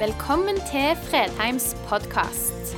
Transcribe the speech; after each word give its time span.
Velkommen 0.00 0.56
til 0.56 0.96
Fredheims 0.96 1.76
podkast. 1.88 2.70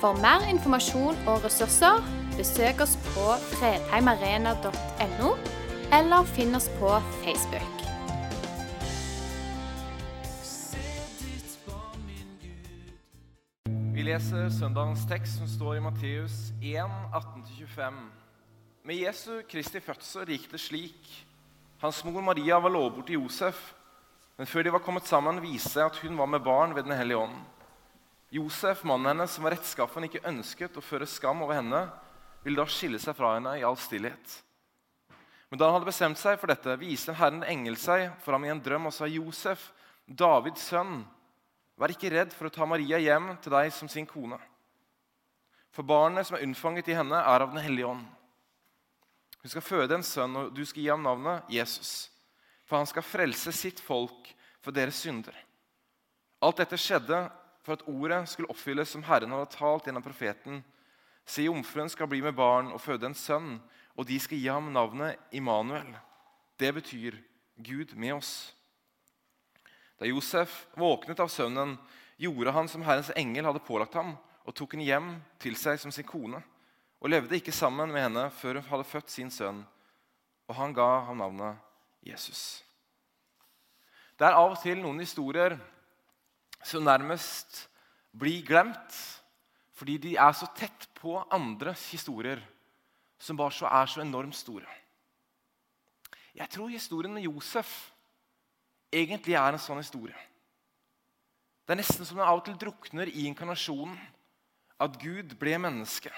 For 0.00 0.16
mer 0.16 0.46
informasjon 0.48 1.18
og 1.28 1.44
ressurser, 1.44 2.00
besøk 2.38 2.80
oss 2.80 2.94
på 3.10 3.24
fredheimarena.no, 3.50 5.34
eller 5.98 6.30
finn 6.32 6.56
oss 6.56 6.70
på 6.78 6.94
Facebook. 7.20 7.84
Vi 13.92 14.08
leser 14.08 14.48
søndagens 14.48 15.04
tekst 15.10 15.42
som 15.42 15.50
står 15.52 15.74
i 15.74 15.84
Matteus 15.84 16.38
1, 16.64 16.80
18-25. 17.12 18.04
Med 18.88 19.04
Jesu 19.04 19.34
Kristi 19.52 19.84
fødsel 19.84 20.32
gikk 20.32 20.48
det 20.54 20.64
slik. 20.64 21.16
Hans 21.84 22.00
mor 22.08 22.24
Maria 22.24 22.56
var 22.56 22.72
lovbort 22.72 23.06
til 23.12 23.20
Josef, 23.20 23.74
men 24.38 24.46
før 24.46 24.64
de 24.64 24.70
var 24.70 24.82
kommet 24.86 25.08
sammen, 25.10 25.40
viste 25.42 25.82
at 25.82 25.96
hun 26.04 26.16
var 26.16 26.28
med 26.30 26.44
barn 26.46 26.74
ved 26.76 26.86
Den 26.86 26.94
hellige 26.94 27.18
ånd. 27.18 27.38
Josef, 28.30 28.84
mannen 28.86 29.10
hennes, 29.10 29.32
som 29.34 29.44
var 29.44 29.56
rettskaffen, 29.56 30.04
ikke 30.06 30.22
ønsket 30.28 30.76
å 30.78 30.84
føre 30.84 31.08
skam 31.10 31.42
over 31.42 31.58
henne, 31.58 31.80
ville 32.44 32.60
da 32.60 32.70
skille 32.70 33.00
seg 33.02 33.16
fra 33.18 33.34
henne 33.34 33.56
i 33.58 33.64
all 33.66 33.78
stillhet. 33.80 34.36
Men 35.48 35.58
da 35.58 35.66
han 35.66 35.78
hadde 35.78 35.88
bestemt 35.88 36.20
seg 36.20 36.36
for 36.38 36.52
dette, 36.52 36.76
viste 36.78 37.16
Herren 37.16 37.42
engel 37.48 37.78
seg 37.80 38.12
for 38.22 38.36
ham 38.36 38.44
i 38.44 38.52
en 38.52 38.60
drøm 38.62 38.90
og 38.90 38.94
sa, 38.94 39.08
Josef, 39.10 39.70
Davids 40.06 40.68
sønn, 40.68 41.00
vær 41.80 41.94
ikke 41.94 42.12
redd 42.12 42.36
for 42.36 42.46
å 42.46 42.52
ta 42.52 42.68
Maria 42.68 43.00
hjem 43.00 43.32
til 43.42 43.56
deg 43.56 43.72
som 43.74 43.90
sin 43.90 44.06
kone. 44.06 44.38
For 45.74 45.86
barnet 45.86 46.28
som 46.28 46.36
er 46.38 46.44
unnfanget 46.46 46.92
i 46.92 46.96
henne, 46.98 47.18
er 47.18 47.42
av 47.42 47.50
Den 47.54 47.64
hellige 47.64 47.90
ånd. 47.90 48.06
Hun 49.42 49.50
skal 49.50 49.64
føde 49.64 49.98
en 49.98 50.06
sønn, 50.06 50.36
og 50.36 50.54
du 50.54 50.62
skal 50.66 50.82
gi 50.82 50.92
ham 50.92 51.02
navnet 51.06 51.48
Jesus. 51.52 52.10
For 52.68 52.76
han 52.76 52.88
skal 52.88 53.06
frelse 53.06 53.52
sitt 53.56 53.80
folk 53.80 54.28
for 54.60 54.76
deres 54.76 55.00
synder. 55.00 55.32
Alt 56.44 56.60
dette 56.60 56.78
skjedde 56.78 57.22
for 57.64 57.78
at 57.78 57.86
ordet 57.88 58.20
skulle 58.28 58.50
oppfylles 58.52 58.92
som 58.92 59.04
Herren 59.08 59.32
hadde 59.34 59.54
talt 59.56 59.88
gjennom 59.88 60.04
profeten. 60.04 60.60
Se, 61.28 61.46
jomfruen 61.46 61.90
skal 61.92 62.08
bli 62.10 62.20
med 62.24 62.36
barn 62.36 62.70
og 62.72 62.82
føde 62.84 63.08
en 63.08 63.16
sønn, 63.16 63.56
og 63.96 64.06
de 64.08 64.18
skal 64.20 64.38
gi 64.38 64.48
ham 64.52 64.70
navnet 64.72 65.18
Immanuel. 65.34 65.90
Det 66.60 66.70
betyr 66.76 67.18
Gud 67.56 67.96
med 67.96 68.18
oss. 68.20 68.32
Da 69.98 70.06
Josef 70.06 70.66
våknet 70.78 71.18
av 71.20 71.30
søvnen, 71.32 71.74
gjorde 72.18 72.54
han 72.54 72.68
som 72.70 72.84
Herrens 72.86 73.10
engel 73.18 73.48
hadde 73.48 73.64
pålagt 73.66 73.96
ham, 73.98 74.14
og 74.46 74.54
tok 74.56 74.74
henne 74.74 74.86
hjem 74.86 75.10
til 75.42 75.56
seg 75.58 75.80
som 75.82 75.92
sin 75.94 76.06
kone, 76.06 76.40
og 76.98 77.10
levde 77.10 77.36
ikke 77.36 77.54
sammen 77.54 77.90
med 77.92 78.06
henne 78.06 78.28
før 78.38 78.60
hun 78.60 78.70
hadde 78.70 78.86
født 78.88 79.12
sin 79.12 79.30
sønn, 79.30 79.64
og 80.48 80.56
han 80.58 80.74
ga 80.74 80.88
ham 81.06 81.20
navnet 81.20 81.67
Jesus. 82.02 82.64
Det 84.18 84.26
er 84.26 84.36
av 84.36 84.54
og 84.54 84.60
til 84.62 84.80
noen 84.82 84.98
historier 85.02 85.56
som 86.64 86.86
nærmest 86.86 87.64
blir 88.18 88.42
glemt 88.46 88.96
fordi 89.78 89.94
de 90.02 90.16
er 90.18 90.34
så 90.34 90.48
tett 90.58 90.88
på 90.98 91.20
andres 91.30 91.84
historier, 91.92 92.40
som 93.18 93.38
bare 93.38 93.54
så 93.54 93.68
er 93.70 93.86
så 93.86 94.00
enormt 94.02 94.34
store. 94.34 94.66
Jeg 96.34 96.50
tror 96.50 96.72
historien 96.72 97.14
med 97.14 97.22
Josef 97.28 97.92
egentlig 98.90 99.36
er 99.38 99.54
en 99.54 99.62
sånn 99.62 99.78
historie. 99.78 100.18
Det 101.62 101.76
er 101.76 101.78
nesten 101.78 102.06
som 102.08 102.18
den 102.18 102.26
av 102.26 102.40
og 102.40 102.44
til 102.46 102.58
drukner 102.58 103.10
i 103.12 103.26
inkarnasjonen. 103.28 103.98
At 104.78 104.94
Gud 105.02 105.34
ble 105.38 105.56
menneske. 105.58 106.10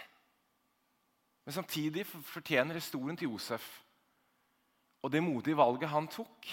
Men 1.45 1.57
samtidig 1.57 2.05
fortjener 2.07 2.77
historien 2.77 3.17
til 3.17 3.33
Josef 3.33 3.65
og 5.01 5.13
det 5.13 5.23
modige 5.25 5.59
valget 5.59 5.91
han 5.93 6.09
tok, 6.11 6.49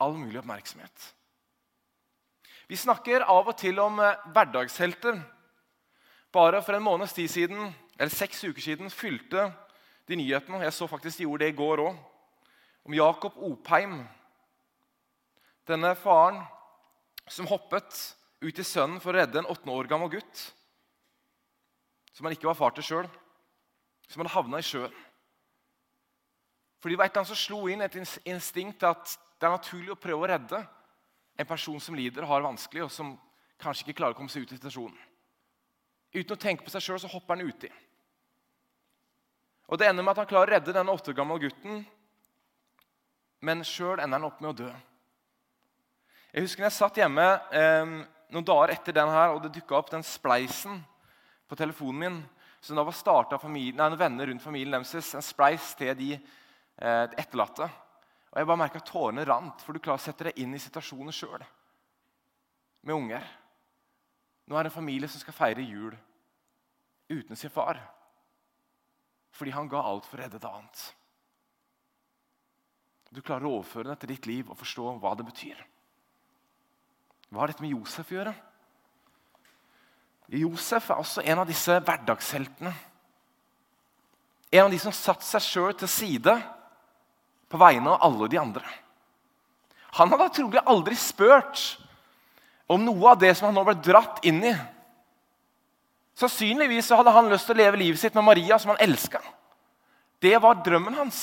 all 0.00 0.16
mulig 0.16 0.40
oppmerksomhet. 0.40 1.06
Vi 2.70 2.78
snakker 2.78 3.24
av 3.26 3.48
og 3.50 3.56
til 3.58 3.80
om 3.82 3.98
eh, 3.98 4.20
hverdagshelter. 4.30 5.18
Bare 6.30 6.60
for 6.62 6.76
en 6.76 6.84
måneds 6.86 7.16
tid 7.16 7.28
siden, 7.32 7.72
eller 7.98 8.14
seks 8.14 8.44
uker 8.46 8.62
siden 8.62 8.92
fylte 8.94 9.48
de 10.06 10.18
nyhetene 10.20 10.62
jeg 10.62 10.76
så 10.76 10.86
faktisk 10.90 11.18
de 11.18 11.26
gjorde 11.26 11.44
det 11.44 11.52
i 11.52 11.58
går 11.58 11.82
òg, 11.82 11.98
om 12.86 12.94
Jakob 12.94 13.36
Opheim. 13.42 13.98
Denne 15.66 15.92
faren 15.98 16.40
som 17.30 17.48
hoppet 17.50 17.98
ut 18.40 18.58
i 18.58 18.64
sønnen 18.66 19.02
for 19.02 19.12
å 19.12 19.20
redde 19.20 19.42
en 19.42 19.50
åtte 19.50 19.70
år 19.70 19.90
gammel 19.90 20.10
gutt 20.14 20.46
som 22.14 22.26
han 22.26 22.34
ikke 22.34 22.50
var 22.50 22.58
far 22.58 22.74
til 22.76 22.84
sjøl, 22.84 23.06
som 24.10 24.20
hadde 24.20 24.34
havna 24.34 24.58
i 24.60 24.66
sjøen. 24.66 24.96
Fordi 26.80 26.94
det 26.94 26.98
var 26.98 27.08
et 27.08 27.12
eller 27.12 27.22
annet 27.22 27.32
som 27.32 27.40
slo 27.40 27.66
inn 27.68 27.84
et 27.84 27.96
instinkt 28.24 28.84
at 28.88 29.16
det 29.40 29.46
er 29.48 29.52
naturlig 29.52 29.92
å 29.92 30.00
prøve 30.00 30.24
å 30.24 30.30
redde 30.30 30.60
en 31.40 31.48
person 31.48 31.80
som 31.80 31.96
lider 31.96 32.24
og 32.24 32.32
har 32.32 32.42
det 32.42 32.48
vanskelig, 32.48 32.82
og 32.84 32.92
som 32.92 33.14
kanskje 33.60 33.86
ikke 33.86 34.00
klarer 34.00 34.16
å 34.16 34.18
komme 34.18 34.32
seg 34.32 34.44
ut 34.44 34.52
i 34.52 34.58
situasjonen. 34.58 34.98
Uten 36.16 36.34
å 36.34 36.40
tenke 36.40 36.64
på 36.66 36.72
seg 36.72 36.84
sjøl 36.84 37.04
hopper 37.12 37.36
han 37.36 37.46
uti. 37.46 37.70
Og 39.70 39.78
Det 39.78 39.86
ender 39.86 40.02
med 40.02 40.12
at 40.16 40.24
han 40.24 40.30
klarer 40.30 40.50
å 40.50 40.54
redde 40.56 40.74
denne 40.74 40.92
åtte 40.92 41.12
år 41.12 41.20
gamle 41.20 41.38
gutten, 41.38 41.84
men 43.40 43.64
sjøl 43.64 44.00
ender 44.00 44.18
han 44.18 44.26
opp 44.26 44.40
med 44.42 44.50
å 44.50 44.58
dø. 44.64 44.70
Jeg 46.32 46.46
husker 46.46 46.66
jeg 46.66 46.74
satt 46.74 46.98
hjemme 46.98 47.26
eh, 47.54 47.94
noen 48.34 48.46
dager 48.46 48.74
etter 48.74 48.96
den 48.96 49.12
her, 49.12 49.34
og 49.34 49.44
det 49.44 49.52
dukka 49.54 49.78
opp 49.78 49.92
den 49.92 50.04
spleisen 50.06 50.82
på 51.50 51.58
telefonen 51.58 52.00
min 52.02 52.20
som 52.60 52.76
da 52.76 52.84
var 52.84 52.94
starta 52.94 53.38
av 53.40 53.96
venner 53.98 54.26
rundt 54.26 54.42
familien 54.42 54.82
deres. 54.82 55.14
En 55.14 55.24
spleis 55.24 55.72
til 55.78 55.94
de 55.96 56.10
etterlatte. 56.80 57.68
Og 58.30 58.38
Jeg 58.38 58.46
bare 58.46 58.62
merka 58.62 58.80
tårene 58.84 59.24
rant, 59.26 59.62
for 59.64 59.74
du 59.74 59.82
klarer 59.82 60.00
å 60.00 60.04
sette 60.04 60.28
deg 60.28 60.38
inn 60.40 60.54
i 60.54 60.62
situasjoner 60.62 61.14
sjøl. 61.14 61.42
Med 62.86 62.94
unger. 62.96 63.26
Nå 64.46 64.56
er 64.56 64.64
det 64.64 64.72
en 64.72 64.78
familie 64.78 65.10
som 65.10 65.22
skal 65.22 65.36
feire 65.36 65.66
jul 65.66 65.96
uten 67.10 67.36
sin 67.36 67.52
far. 67.52 67.80
Fordi 69.34 69.52
han 69.54 69.68
ga 69.70 69.82
alt 69.82 70.06
for 70.06 70.18
å 70.18 70.22
redde 70.22 70.38
et 70.40 70.46
annet. 70.48 70.84
Du 73.10 73.20
klarer 73.22 73.48
å 73.48 73.56
overføre 73.58 73.90
det 73.90 73.98
til 74.02 74.12
ditt 74.14 74.28
liv 74.30 74.50
og 74.50 74.58
forstå 74.58 74.94
hva 75.02 75.16
det 75.18 75.26
betyr. 75.26 75.58
Hva 77.30 77.42
har 77.42 77.50
dette 77.50 77.62
med 77.62 77.74
Josef 77.74 78.10
å 78.10 78.16
gjøre? 78.16 78.34
Josef 80.38 80.86
er 80.90 81.02
også 81.02 81.24
en 81.26 81.42
av 81.42 81.50
disse 81.50 81.74
hverdagsheltene. 81.82 82.72
En 84.50 84.64
av 84.64 84.70
de 84.70 84.78
som 84.82 84.94
satte 84.94 85.26
seg 85.26 85.42
sjøl 85.42 85.74
til 85.78 85.90
side 85.90 86.36
på 87.50 87.58
vegne 87.58 87.90
av 87.90 88.04
alle 88.06 88.28
de 88.30 88.38
andre. 88.38 88.64
Han 89.98 90.12
hadde 90.12 90.30
trolig 90.36 90.62
aldri 90.70 90.96
spurt 90.98 91.80
om 92.70 92.84
noe 92.86 93.10
av 93.10 93.18
det 93.18 93.32
som 93.34 93.48
han 93.48 93.58
nå 93.58 93.64
ble 93.66 93.74
dratt 93.82 94.22
inn 94.26 94.38
i. 94.46 94.54
Sannsynligvis 96.20 96.92
hadde 96.94 97.14
han 97.14 97.30
lyst 97.32 97.48
til 97.48 97.56
å 97.56 97.62
leve 97.62 97.80
livet 97.80 98.00
sitt 98.02 98.14
med 98.14 98.26
Maria, 98.28 98.58
som 98.58 98.74
han 98.74 98.82
elska. 98.84 99.18
Det 100.22 100.36
var 100.38 100.60
drømmen 100.62 100.98
hans. 101.00 101.20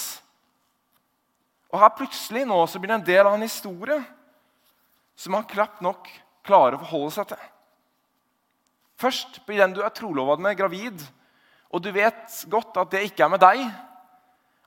Og 1.71 1.79
her 1.79 1.93
plutselig 1.95 2.43
nå 2.47 2.57
så 2.67 2.79
blir 2.81 2.91
det 2.91 2.99
en 2.99 3.09
del 3.11 3.27
av 3.27 3.35
en 3.37 3.45
historie 3.45 3.99
som 5.17 5.35
han 5.37 5.47
knapt 5.47 5.83
nok 5.85 6.09
klarer 6.47 6.75
å 6.77 6.81
forholde 6.83 7.13
seg 7.15 7.31
til. 7.31 7.45
Først 8.97 9.39
blir 9.45 9.61
den 9.61 9.75
du 9.77 9.83
er 9.85 9.93
trolovet 9.93 10.41
med, 10.41 10.57
gravid, 10.57 11.03
og 11.69 11.83
du 11.83 11.91
vet 11.93 12.39
godt 12.49 12.79
at 12.81 12.91
det 12.95 13.03
ikke 13.07 13.27
er 13.27 13.33
med 13.33 13.43
deg. 13.43 13.63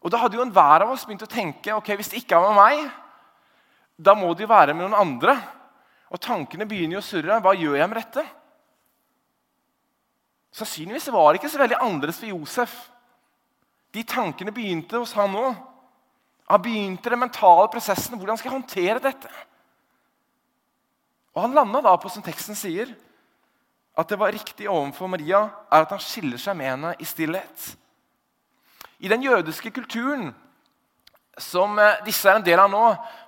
Og 0.01 0.11
Da 0.13 0.21
hadde 0.23 0.39
jo 0.39 0.45
enhver 0.45 0.87
av 0.87 0.95
oss 0.95 1.05
begynt 1.05 1.27
å 1.27 1.31
tenke 1.31 1.75
ok, 1.77 1.93
hvis 1.99 2.13
det 2.13 2.23
ikke 2.23 2.39
er 2.39 2.47
med 2.49 2.57
meg, 2.57 2.93
da 4.01 4.15
må 4.17 4.33
det 4.33 4.47
jo 4.47 4.53
være 4.53 4.73
med 4.73 4.87
noen 4.87 4.97
andre. 4.97 5.35
Og 6.11 6.21
tankene 6.25 6.67
begynner 6.67 6.97
jo 6.97 7.03
å 7.03 7.05
surre. 7.05 7.41
Hva 7.45 7.53
gjør 7.55 7.77
jeg 7.77 7.91
med 7.91 8.01
dette? 8.01 8.25
Sannsynligvis 10.57 11.11
var 11.15 11.31
det 11.31 11.41
ikke 11.41 11.53
så 11.53 11.61
veldig 11.61 11.79
annerledes 11.79 12.19
for 12.19 12.33
Josef. 12.33 12.73
De 13.95 14.03
tankene 14.07 14.55
begynte 14.55 14.99
hos 14.99 15.13
han 15.19 15.37
òg. 15.37 15.53
Han 16.51 16.65
begynte 16.65 17.13
den 17.13 17.23
mentale 17.23 17.69
prosessen. 17.71 18.17
Hvordan 18.19 18.41
skal 18.41 18.51
jeg 18.51 18.57
håndtere 18.57 19.05
dette? 19.05 19.31
Og 21.37 21.45
Han 21.45 21.55
landa 21.55 21.83
da 21.85 21.95
på, 22.01 22.11
som 22.11 22.25
teksten 22.27 22.59
sier, 22.59 22.91
at 23.95 24.09
det 24.09 24.19
var 24.19 24.33
riktig 24.35 24.67
overfor 24.71 25.11
Maria, 25.11 25.45
er 25.71 25.85
at 25.85 25.93
han 25.95 26.03
skiller 26.03 26.41
seg 26.41 26.57
med 26.59 26.73
henne 26.73 26.95
i 26.99 27.07
stillhet. 27.07 27.69
I 29.01 29.09
den 29.09 29.23
jødiske 29.25 29.71
kulturen 29.73 30.31
som 31.41 31.79
eh, 31.79 32.03
disse 32.05 32.29
er 32.29 32.37
en 32.37 32.45
del 32.45 32.61
av 32.61 32.69
nå, 32.71 32.83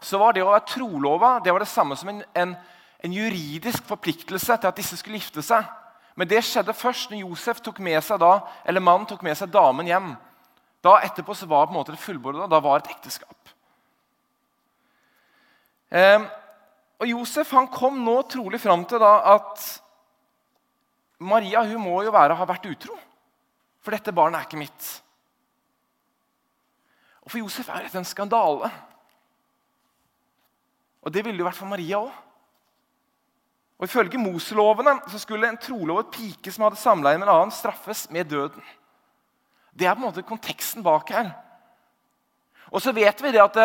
så 0.04 0.20
var 0.20 0.34
det 0.34 0.42
å 0.44 0.50
være 0.50 0.68
trolova 0.68 1.38
det 1.40 1.52
var 1.52 1.64
det 1.64 1.70
samme 1.70 1.96
som 1.96 2.10
en, 2.12 2.20
en, 2.36 2.56
en, 3.00 3.14
juridisk 3.14 3.86
forpliktelse 3.88 4.58
til 4.58 4.68
at 4.68 4.76
disse 4.76 4.98
skulle 5.00 5.20
gifte 5.20 5.44
seg. 5.44 5.64
Men 6.18 6.28
det 6.28 6.42
skjedde 6.44 6.76
først 6.76 7.10
når 7.10 7.22
Josef 7.22 7.62
tok 7.64 7.80
med 7.80 7.96
seg 8.04 8.20
da, 8.20 8.34
eller 8.68 8.84
mannen 8.84 9.08
tok 9.08 9.24
med 9.24 9.38
seg 9.38 9.52
damen 9.52 9.88
hjem. 9.88 10.12
Da 10.84 10.98
etterpå 11.06 11.34
så 11.38 11.48
var 11.48 11.68
på 11.68 11.72
en 11.72 11.78
måte 11.78 11.94
det 11.94 12.02
fullborda. 12.02 12.50
Da 12.50 12.60
var 12.60 12.82
det 12.82 12.90
et 12.90 12.98
ekteskap. 12.98 13.54
Eh, 15.92 16.26
og 17.00 17.08
Josef 17.08 17.54
han 17.56 17.70
kom 17.72 18.02
nå 18.04 18.18
trolig 18.28 18.60
fram 18.60 18.84
til 18.88 19.00
da 19.00 19.14
at 19.38 19.64
Maria 21.22 21.62
hun 21.64 21.80
må 21.80 22.02
jo 22.04 22.12
være, 22.12 22.36
ha 22.36 22.48
vært 22.48 22.68
utro. 22.68 22.98
For 23.82 23.94
dette 23.94 24.14
barnet 24.14 24.40
er 24.40 24.46
ikke 24.46 24.60
mitt. 24.60 24.90
Og 27.22 27.30
For 27.30 27.38
Josef 27.38 27.68
er 27.70 27.86
dette 27.86 27.98
en 27.98 28.08
skandale. 28.08 28.70
Og 31.02 31.14
det 31.14 31.24
ville 31.24 31.38
det 31.38 31.46
vært 31.46 31.58
for 31.58 31.70
Maria 31.70 32.02
òg. 32.02 32.12
Og 33.82 33.88
Ifølge 33.88 34.18
Moselovene 34.18 34.94
så 35.10 35.18
skulle 35.18 35.48
en 35.50 35.58
trolovet 35.58 36.12
pike 36.14 36.52
som 36.54 36.68
hadde 36.68 36.78
samleie 36.78 37.18
med 37.18 37.26
en 37.26 37.32
annen, 37.32 37.54
straffes 37.54 38.04
med 38.14 38.28
døden. 38.30 38.62
Det 39.74 39.88
er 39.88 39.96
på 39.96 40.04
en 40.04 40.06
måte 40.06 40.22
konteksten 40.22 40.84
bak 40.86 41.10
her. 41.10 41.32
Og 42.70 42.80
så 42.80 42.92
vet 42.94 43.18
vi 43.22 43.32
det 43.34 43.42
at, 43.42 43.58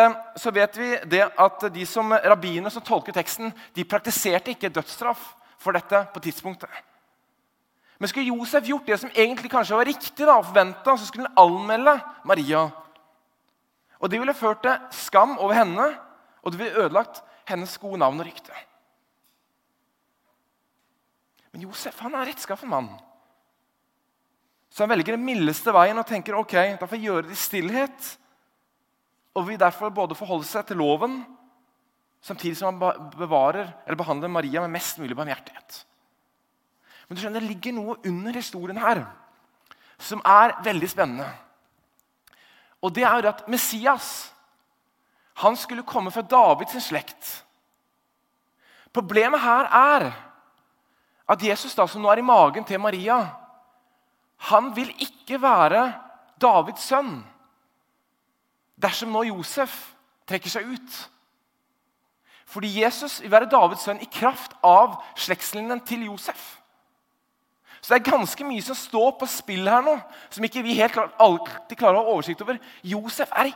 vet 0.52 0.76
vi 0.76 0.88
det 1.08 1.22
at 1.22 1.68
de 1.72 1.86
som 1.86 2.10
rabbinene 2.12 2.70
som 2.70 2.82
tolker 2.84 3.14
teksten, 3.14 3.52
de 3.76 3.86
praktiserte 3.86 4.52
ikke 4.52 4.72
dødsstraff 4.74 5.22
for 5.58 5.76
dette 5.76 6.02
på 6.12 6.20
tidspunktet. 6.24 6.68
Men 7.98 8.10
skulle 8.10 8.28
Josef 8.28 8.66
gjort 8.66 8.86
det 8.86 8.98
som 9.00 9.14
egentlig 9.14 9.50
kanskje 9.50 9.78
var 9.78 9.88
riktig, 9.88 10.26
da, 10.26 10.36
og 10.38 10.98
så 10.98 11.06
skulle 11.06 11.30
han 11.30 11.40
anmelde 11.46 11.96
Maria. 12.24 12.68
Og 13.98 14.10
Det 14.10 14.20
ville 14.20 14.34
ført 14.34 14.62
til 14.62 14.78
skam 14.94 15.38
over 15.38 15.54
henne, 15.58 15.88
og 16.42 16.52
det 16.52 16.60
ville 16.60 16.84
ødelagt 16.84 17.22
hennes 17.48 17.78
gode 17.78 17.98
navn 17.98 18.20
og 18.20 18.26
rykte. 18.26 18.54
Men 21.52 21.64
Josef 21.66 21.98
han 22.04 22.14
er 22.14 22.28
rettskaffen 22.28 22.70
mann. 22.70 22.90
Så 24.70 24.84
han 24.84 24.92
velger 24.92 25.16
den 25.16 25.24
mildeste 25.26 25.72
veien 25.74 25.98
og 25.98 26.06
tenker 26.06 26.36
ok, 26.38 26.54
da 26.78 26.86
får 26.86 26.98
jeg 26.98 27.08
gjøre 27.08 27.26
det 27.26 27.34
i 27.34 27.40
stillhet. 27.40 28.10
Og 29.34 29.48
vil 29.48 29.58
derfor 29.60 29.90
både 29.94 30.14
forholde 30.18 30.46
seg 30.46 30.68
til 30.68 30.78
loven 30.78 31.22
samtidig 32.22 32.58
som 32.58 32.74
han 32.74 33.10
bevarer 33.14 33.70
eller 33.86 33.98
behandler 33.98 34.30
Maria 34.30 34.60
med 34.64 34.74
mest 34.74 34.98
mulig 34.98 35.16
barmhjertighet. 35.16 35.84
Men 37.08 37.16
du 37.16 37.22
skjønner, 37.22 37.40
det 37.40 37.48
ligger 37.48 37.76
noe 37.76 37.96
under 38.06 38.36
historien 38.36 38.80
her 38.82 39.04
som 39.98 40.20
er 40.26 40.54
veldig 40.62 40.88
spennende. 40.90 41.26
Og 42.82 42.94
det 42.94 43.04
er 43.04 43.18
jo 43.18 43.30
at 43.30 43.46
Messias 43.50 44.32
han 45.38 45.56
skulle 45.56 45.86
komme 45.86 46.10
fra 46.10 46.22
Davids 46.22 46.74
slekt. 46.88 47.44
Problemet 48.92 49.40
her 49.40 49.68
er 49.70 50.08
at 51.28 51.42
Jesus, 51.44 51.74
da, 51.74 51.86
som 51.86 52.02
nå 52.02 52.10
er 52.10 52.22
i 52.22 52.26
magen 52.26 52.64
til 52.66 52.80
Maria, 52.80 53.20
han 54.50 54.72
vil 54.74 54.90
ikke 55.02 55.38
være 55.42 55.92
Davids 56.40 56.88
sønn 56.88 57.20
dersom 58.78 59.10
nå 59.10 59.24
Josef 59.26 59.74
trekker 60.28 60.50
seg 60.50 60.66
ut. 60.70 60.98
Fordi 62.48 62.70
Jesus 62.80 63.18
vil 63.20 63.30
være 63.30 63.50
Davids 63.50 63.84
sønn 63.84 64.00
i 64.02 64.10
kraft 64.10 64.54
av 64.64 65.00
slektslinjen 65.18 65.82
til 65.86 66.06
Josef. 66.06 66.57
Så 67.80 67.94
det 67.94 68.00
er 68.00 68.10
ganske 68.10 68.44
mye 68.46 68.64
som 68.64 68.76
står 68.76 69.12
på 69.20 69.28
spill 69.30 69.68
her 69.70 69.84
nå, 69.84 69.94
som 70.34 70.44
ikke 70.44 70.64
vi 70.66 70.76
helt 70.80 70.94
klar, 70.94 71.12
alltid 71.22 71.78
klarer 71.78 72.00
å 72.00 72.04
ha 72.04 72.14
oversikt 72.16 72.42
over. 72.42 72.58
Josef 72.82 73.30
er 73.38 73.52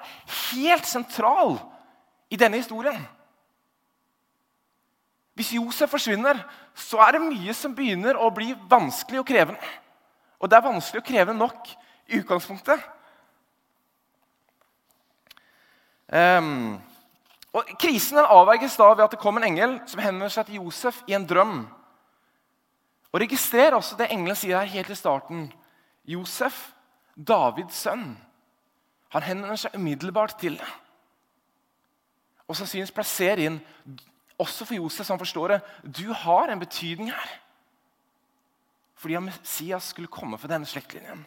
helt 0.52 0.86
sentral 0.88 1.58
i 2.32 2.38
denne 2.40 2.60
historien. 2.62 3.02
Hvis 5.34 5.54
Josef 5.56 5.90
forsvinner, 5.90 6.38
så 6.76 7.00
er 7.02 7.16
det 7.16 7.24
mye 7.24 7.54
som 7.56 7.74
begynner 7.74 8.19
å 8.20 8.30
bli 8.34 8.52
vanskelig 8.70 9.22
og 9.22 9.28
krevende. 9.28 9.72
Og 10.42 10.50
det 10.50 10.58
er 10.58 10.66
vanskelig 10.66 11.02
og 11.02 11.08
krevende 11.08 11.40
nok 11.40 11.70
i 12.12 12.20
utgangspunktet. 12.20 12.82
Um, 16.12 16.76
og 17.56 17.69
Krisen 17.80 18.20
avverges 18.20 18.76
da 18.76 18.90
ved 18.92 19.06
at 19.06 19.14
det 19.14 19.20
kom 19.20 19.38
en 19.40 19.46
engel 19.48 19.78
som 19.88 20.00
henvender 20.02 20.32
seg 20.32 20.48
til 20.48 20.60
Josef 20.60 21.00
i 21.08 21.16
en 21.16 21.24
drøm. 21.28 21.62
Og 23.12 23.20
Registrer 23.20 23.76
også 23.76 23.99
det 23.99 24.09
engelen 24.11 24.37
sier 24.38 24.59
her 24.59 24.70
helt 24.73 24.91
i 24.91 24.97
starten. 24.97 25.47
Josef, 26.09 26.70
Davids 27.17 27.76
sønn. 27.85 28.14
Han 29.12 29.26
henvender 29.26 29.61
seg 29.61 29.76
umiddelbart 29.76 30.38
til 30.41 30.56
det. 30.56 30.70
Og 32.49 32.56
sannsynligvis 32.56 32.94
plasserer 32.97 33.44
inn 33.44 33.61
også 34.41 34.67
for 34.67 34.75
Josef, 34.75 35.06
som 35.06 35.20
forstår 35.20 35.55
det, 35.55 35.61
du 35.85 36.09
har 36.17 36.50
en 36.50 36.61
betydning 36.61 37.12
her. 37.12 37.31
Fordi 38.97 39.20
Messias 39.20 39.93
skulle 39.93 40.11
komme 40.11 40.38
fra 40.38 40.50
denne 40.50 40.67
slektlinjen. 40.67 41.25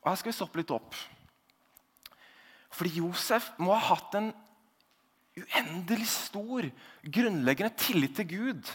Og 0.00 0.10
Her 0.10 0.20
skal 0.20 0.32
vi 0.32 0.36
stoppe 0.38 0.60
litt 0.60 0.72
opp. 0.72 0.96
Fordi 2.70 3.00
Josef 3.02 3.50
må 3.58 3.74
ha 3.74 3.94
hatt 3.94 4.14
en 4.16 4.30
uendelig 5.40 6.08
stor, 6.08 6.68
grunnleggende 7.04 7.74
tillit 7.76 8.16
til 8.16 8.28
Gud. 8.30 8.70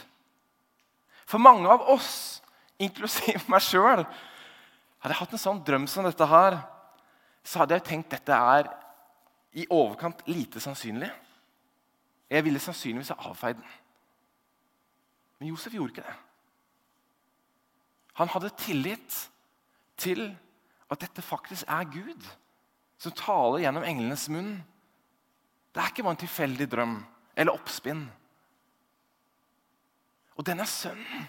For 1.26 1.42
mange 1.42 1.68
av 1.68 1.84
oss, 1.90 2.40
inklusiv 2.78 3.48
meg 3.50 3.64
sjøl, 3.64 4.04
hadde 4.06 5.12
jeg 5.12 5.20
hatt 5.20 5.34
en 5.36 5.42
sånn 5.42 5.62
drøm 5.66 5.86
som 5.90 6.06
dette 6.06 6.28
her, 6.30 6.60
så 7.46 7.62
hadde 7.62 7.78
jeg 7.78 7.86
tenkt 7.86 8.14
dette 8.14 8.34
er 8.34 8.70
i 9.56 9.66
overkant 9.72 10.22
lite 10.28 10.60
sannsynlig. 10.62 11.10
Jeg 12.30 12.44
ville 12.46 12.62
sannsynligvis 12.62 13.12
ha 13.14 13.30
avfeid 13.30 13.58
den. 13.60 13.74
Men 15.38 15.52
Josef 15.52 15.74
gjorde 15.76 15.94
ikke 15.94 16.06
det. 16.06 16.16
Han 18.16 18.30
hadde 18.32 18.54
tillit 18.58 19.16
til 20.00 20.28
at 20.90 21.02
dette 21.02 21.22
faktisk 21.24 21.68
er 21.68 21.88
Gud 21.92 22.28
som 22.98 23.14
taler 23.16 23.64
gjennom 23.64 23.84
englenes 23.84 24.26
munn. 24.32 24.54
Det 25.74 25.82
er 25.82 25.90
ikke 25.92 26.06
bare 26.06 26.16
en 26.16 26.22
tilfeldig 26.22 26.68
drøm 26.72 26.94
eller 27.36 27.56
oppspinn. 27.56 28.06
Og 30.36 30.44
denne 30.46 30.66
sønnen 30.68 31.26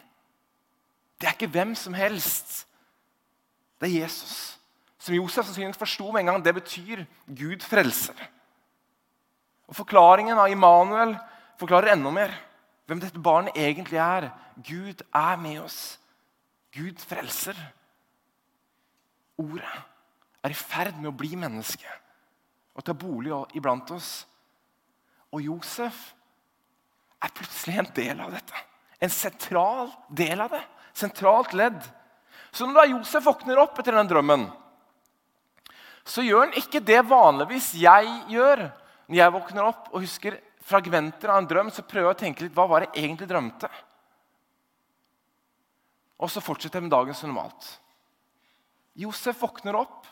det 1.18 1.26
er 1.26 1.34
ikke 1.34 1.50
hvem 1.50 1.74
som 1.76 1.96
helst. 1.98 2.68
Det 3.82 3.90
er 3.90 4.04
Jesus. 4.04 4.60
Som 5.02 5.16
Josef 5.16 5.46
sannsynligvis 5.46 5.80
forsto 5.82 6.12
med 6.12 6.22
en 6.22 6.30
gang, 6.32 6.44
det 6.46 6.54
betyr 6.54 7.06
Gud 7.26 7.64
frelser. 7.66 8.20
Og 9.68 9.76
Forklaringen 9.76 10.38
av 10.38 10.52
Immanuel 10.52 11.16
forklarer 11.60 11.96
enda 11.96 12.12
mer 12.14 12.36
hvem 12.88 13.02
dette 13.02 13.20
barnet 13.20 13.58
egentlig 13.58 13.98
er. 13.98 14.30
Gud 14.62 15.02
er 15.16 15.42
med 15.42 15.60
oss. 15.66 15.98
Gud 16.74 17.02
frelser. 17.02 17.58
Ordet 19.38 19.74
er 20.44 20.54
i 20.54 20.58
ferd 20.58 20.96
med 21.02 21.12
å 21.12 21.18
bli 21.18 21.34
menneske 21.36 21.90
og 22.78 22.86
ta 22.86 22.94
bolig 22.94 23.34
iblant 23.58 23.90
oss. 23.92 24.22
Og 25.34 25.42
Josef 25.42 26.14
er 27.22 27.34
plutselig 27.34 27.82
en 27.82 27.94
del 27.98 28.22
av 28.22 28.34
dette. 28.38 28.67
En 29.00 29.14
sentral 29.14 29.92
del 30.10 30.42
av 30.42 30.56
det. 30.56 30.64
Sentralt 30.98 31.54
ledd. 31.54 31.80
Så 32.52 32.66
når 32.66 32.80
da 32.80 32.86
Josef 32.96 33.26
våkner 33.28 33.60
opp 33.62 33.78
etter 33.78 33.94
den 33.94 34.10
drømmen, 34.10 34.48
så 36.08 36.24
gjør 36.24 36.48
han 36.48 36.56
ikke 36.58 36.82
det 36.82 37.02
vanligvis 37.06 37.74
jeg 37.78 38.14
gjør. 38.32 38.64
Når 39.08 39.20
jeg 39.20 39.34
våkner 39.36 39.68
opp 39.68 39.90
og 39.92 40.04
husker 40.04 40.40
fragmenter 40.68 41.32
av 41.32 41.42
en 41.42 41.50
drøm, 41.50 41.70
så 41.72 41.84
prøver 41.86 42.10
jeg 42.10 42.16
å 42.16 42.22
tenke 42.24 42.46
litt 42.46 42.56
hva 42.56 42.66
var 42.72 42.84
det 42.84 42.96
egentlig 42.96 43.28
drømte. 43.30 43.70
Og 46.18 46.32
så 46.34 46.42
fortsetter 46.42 46.80
jeg 46.80 46.88
med 46.88 46.96
dagen 46.96 47.16
som 47.16 47.30
normalt. 47.30 47.68
Josef 48.98 49.38
våkner 49.44 49.78
opp 49.78 50.08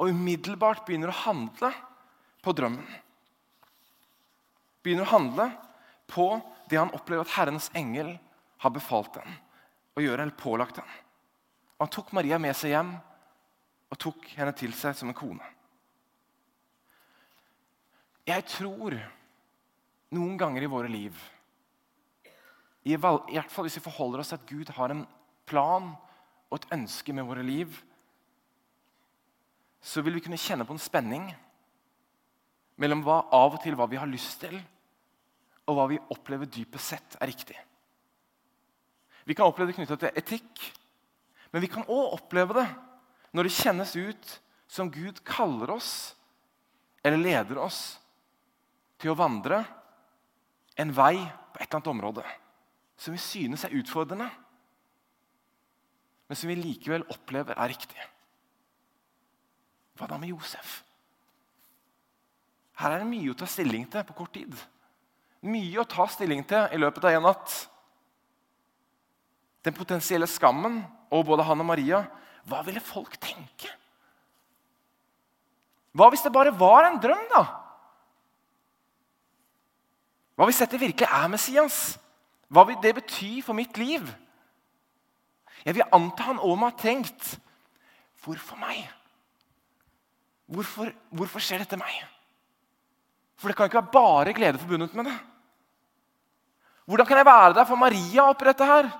og 0.00 0.12
umiddelbart 0.14 0.84
begynner 0.86 1.10
å 1.10 1.20
handle 1.24 1.72
på 2.40 2.54
drømmen. 2.56 2.86
Begynner 4.80 5.04
å 5.08 5.12
handle 5.16 5.48
på 6.08 6.28
det 6.70 6.78
han 6.78 6.92
opplever 6.94 7.26
at 7.26 7.34
Herrens 7.34 7.70
engel 7.76 8.14
har 8.62 8.74
befalt 8.74 9.16
den 9.18 9.38
å 9.98 10.04
gjøre 10.04 10.24
eller 10.24 10.38
pålagt 10.38 10.78
den. 10.78 10.90
Og 11.78 11.86
Han 11.86 11.94
tok 11.94 12.12
Maria 12.16 12.38
med 12.38 12.56
seg 12.56 12.74
hjem 12.74 12.92
og 13.90 13.98
tok 13.98 14.28
henne 14.36 14.54
til 14.56 14.74
seg 14.76 14.94
som 14.96 15.10
en 15.10 15.16
kone. 15.16 15.46
Jeg 18.28 18.46
tror 18.46 18.94
noen 20.14 20.36
ganger 20.38 20.62
i 20.62 20.70
våre 20.70 20.90
liv, 20.90 21.16
i 22.86 22.96
hvert 22.96 23.52
fall 23.52 23.66
hvis 23.66 23.76
vi 23.76 23.84
forholder 23.84 24.22
oss 24.22 24.30
til 24.32 24.38
at 24.38 24.48
Gud 24.48 24.70
har 24.76 24.92
en 24.92 25.02
plan 25.48 25.90
og 26.48 26.56
et 26.56 26.70
ønske 26.76 27.12
med 27.12 27.26
våre 27.28 27.42
liv, 27.44 27.74
så 29.80 30.04
vil 30.04 30.16
vi 30.16 30.22
kunne 30.24 30.40
kjenne 30.40 30.66
på 30.68 30.76
en 30.76 30.82
spenning 30.82 31.26
mellom 32.80 33.02
hva, 33.04 33.22
av 33.32 33.56
og 33.56 33.62
til 33.64 33.76
hva 33.76 33.88
vi 33.90 33.98
har 34.00 34.08
lyst 34.08 34.40
til, 34.44 34.56
og 35.70 35.78
hva 35.78 35.86
vi 35.92 36.00
opplever 36.10 36.50
dypest 36.50 36.92
sett 36.94 37.16
er 37.20 37.30
riktig. 37.30 37.56
Vi 39.24 39.36
kan 39.38 39.46
oppleve 39.46 39.70
det 39.70 39.78
knytta 39.78 39.98
til 40.00 40.18
etikk, 40.18 40.62
men 41.54 41.62
vi 41.62 41.70
kan 41.70 41.86
òg 41.86 42.16
oppleve 42.16 42.56
det 42.58 42.66
når 43.36 43.46
det 43.46 43.54
kjennes 43.54 43.94
ut 43.94 44.32
som 44.70 44.90
Gud 44.90 45.20
kaller 45.26 45.70
oss 45.76 45.92
eller 47.04 47.20
leder 47.20 47.60
oss 47.62 47.80
til 49.00 49.12
å 49.12 49.18
vandre 49.18 49.62
en 50.80 50.92
vei 50.94 51.16
på 51.20 51.60
et 51.60 51.66
eller 51.66 51.78
annet 51.78 51.92
område 51.94 52.24
som 53.00 53.14
vi 53.16 53.22
synes 53.22 53.64
er 53.64 53.74
utfordrende, 53.78 54.26
men 56.28 56.38
som 56.38 56.50
vi 56.50 56.58
likevel 56.58 57.06
opplever 57.10 57.56
er 57.56 57.72
riktig. 57.72 58.02
Hva 59.96 60.08
da 60.10 60.18
med 60.20 60.34
Josef? 60.34 60.82
Her 62.80 62.94
er 62.94 63.02
det 63.02 63.08
mye 63.08 63.32
å 63.32 63.38
ta 63.40 63.48
stilling 63.48 63.86
til 63.90 64.04
på 64.08 64.16
kort 64.20 64.34
tid. 64.36 64.52
Mye 65.40 65.80
å 65.80 65.88
ta 65.88 66.04
stilling 66.10 66.42
til 66.48 66.74
i 66.74 66.80
løpet 66.80 67.06
av 67.08 67.16
en 67.16 67.26
natt. 67.30 67.54
Den 69.64 69.76
potensielle 69.76 70.28
skammen 70.28 70.82
over 71.10 71.32
både 71.32 71.46
han 71.48 71.62
og 71.62 71.68
Maria. 71.68 72.02
Hva 72.48 72.60
ville 72.66 72.82
folk 72.84 73.16
tenke? 73.20 73.70
Hva 75.96 76.10
hvis 76.12 76.22
det 76.24 76.32
bare 76.32 76.54
var 76.54 76.86
en 76.86 77.00
drøm, 77.02 77.24
da? 77.32 77.42
Hva 80.36 80.46
hvis 80.48 80.60
dette 80.62 80.80
virkelig 80.80 81.08
er 81.08 81.32
Messias? 81.32 81.80
Hva 82.50 82.64
vil 82.68 82.78
det 82.82 82.94
bety 82.96 83.40
for 83.44 83.56
mitt 83.56 83.76
liv? 83.80 84.06
Jeg 85.64 85.76
vil 85.76 85.92
anta 85.92 86.30
han 86.30 86.40
òg 86.40 86.56
må 86.56 86.70
ha 86.70 86.76
tenkt 86.76 87.36
Hvorfor 88.20 88.58
meg? 88.60 88.84
Hvorfor, 90.50 90.90
hvorfor 91.08 91.40
skjer 91.40 91.62
dette 91.62 91.78
meg? 91.80 91.94
For 93.40 93.48
det 93.48 93.56
kan 93.56 93.70
ikke 93.70 93.80
være 93.80 93.94
bare 93.94 94.34
glede 94.36 94.60
forbundet 94.60 94.92
med 94.98 95.08
det. 95.08 95.14
Hvordan 96.88 97.06
kan 97.06 97.20
jeg 97.20 97.28
være 97.28 97.54
der 97.58 97.68
for 97.68 97.80
Maria 97.80 98.26
oppi 98.30 98.48
dette 98.48 98.66
her? 98.66 98.90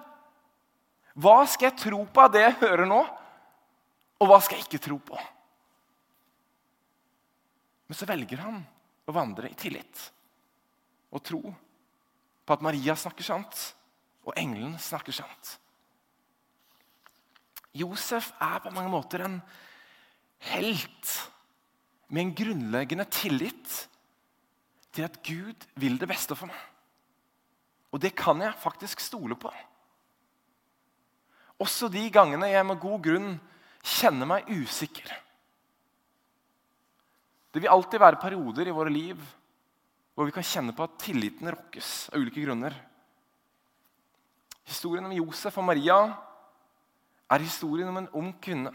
Hva 1.21 1.41
skal 1.51 1.71
jeg 1.71 1.81
tro 1.81 2.05
på 2.07 2.23
av 2.23 2.33
det 2.33 2.45
jeg 2.45 2.59
hører 2.63 2.87
nå, 2.89 3.01
og 4.21 4.29
hva 4.29 4.39
skal 4.45 4.61
jeg 4.61 4.69
ikke 4.69 4.85
tro 4.85 4.99
på? 5.11 5.19
Men 7.91 7.99
så 7.99 8.07
velger 8.07 8.45
han 8.45 8.61
å 9.11 9.15
vandre 9.17 9.51
i 9.51 9.59
tillit 9.59 10.05
og 11.11 11.25
tro 11.27 11.41
på 11.43 12.55
at 12.55 12.63
Maria 12.63 12.95
snakker 12.99 13.27
sant, 13.27 13.65
og 14.23 14.37
engelen 14.39 14.77
snakker 14.79 15.15
sant. 15.15 15.57
Josef 17.75 18.31
er 18.43 18.63
på 18.63 18.73
mange 18.75 18.91
måter 18.93 19.25
en 19.27 19.41
helt 20.51 21.13
med 22.11 22.25
en 22.25 22.35
grunnleggende 22.35 23.07
tillit 23.11 23.77
til 24.95 25.07
at 25.07 25.21
Gud 25.27 25.67
vil 25.79 25.99
det 26.01 26.09
beste 26.11 26.35
for 26.39 26.51
meg. 26.51 26.70
Og 27.91 28.03
det 28.03 28.13
kan 28.17 28.41
jeg 28.43 28.59
faktisk 28.63 29.03
stole 29.03 29.37
på. 29.39 29.51
Også 31.61 31.91
de 31.93 32.07
gangene 32.13 32.49
jeg 32.53 32.67
med 32.67 32.81
god 32.81 33.03
grunn 33.05 33.33
kjenner 33.83 34.29
meg 34.29 34.49
usikker. 34.49 35.11
Det 37.51 37.61
vil 37.61 37.73
alltid 37.73 38.01
være 38.01 38.21
perioder 38.23 38.71
i 38.71 38.75
våre 38.75 38.93
liv 38.95 39.21
hvor 40.15 40.29
vi 40.29 40.35
kan 40.35 40.45
kjenne 40.45 40.75
på 40.77 40.85
at 40.85 40.99
tilliten 41.01 41.49
rokkes 41.51 42.11
av 42.13 42.21
ulike 42.21 42.43
grunner. 42.45 42.75
Historien 44.69 45.07
om 45.09 45.15
Josef 45.17 45.57
og 45.59 45.67
Maria 45.67 45.99
er 47.31 47.45
historien 47.45 47.89
om 47.91 48.01
en 48.03 48.11
ung 48.21 48.33
kvinne. 48.43 48.73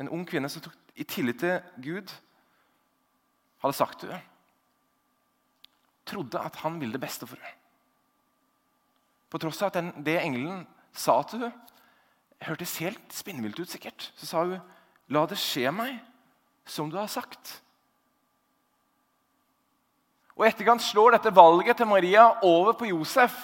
En 0.00 0.10
ung 0.10 0.24
kvinne 0.26 0.50
som 0.50 0.64
tok 0.64 0.74
i 0.98 1.06
tillit 1.06 1.40
til 1.42 1.58
Gud 1.82 2.12
hadde 3.62 3.76
sagt 3.76 4.00
til 4.02 4.14
henne 4.14 4.30
Trodde 6.04 6.36
at 6.36 6.58
han 6.60 6.74
ville 6.76 6.92
det 6.92 7.00
beste 7.00 7.24
for 7.24 7.40
henne. 7.40 7.63
På 9.34 9.40
tross 9.42 9.58
av 9.64 9.72
at 9.72 9.80
den, 9.80 9.88
det 10.06 10.20
engelen 10.22 10.60
sa 10.94 11.16
til 11.26 11.40
henne, 11.42 11.70
hørtes 12.44 12.76
helt 12.78 13.14
spinnvilt 13.14 13.58
ut, 13.58 13.70
sikkert. 13.70 14.12
Så 14.14 14.28
sa 14.28 14.44
hun, 14.44 14.60
'La 15.08 15.24
det 15.26 15.38
skje 15.40 15.72
meg 15.74 15.98
som 16.64 16.90
du 16.90 16.96
har 16.96 17.08
sagt'. 17.10 17.60
Og 20.36 20.46
etterkant 20.46 20.82
slår 20.82 21.16
dette 21.16 21.34
valget 21.34 21.76
til 21.76 21.86
Maria 21.86 22.28
over 22.42 22.72
på 22.78 22.86
Josef. 22.86 23.34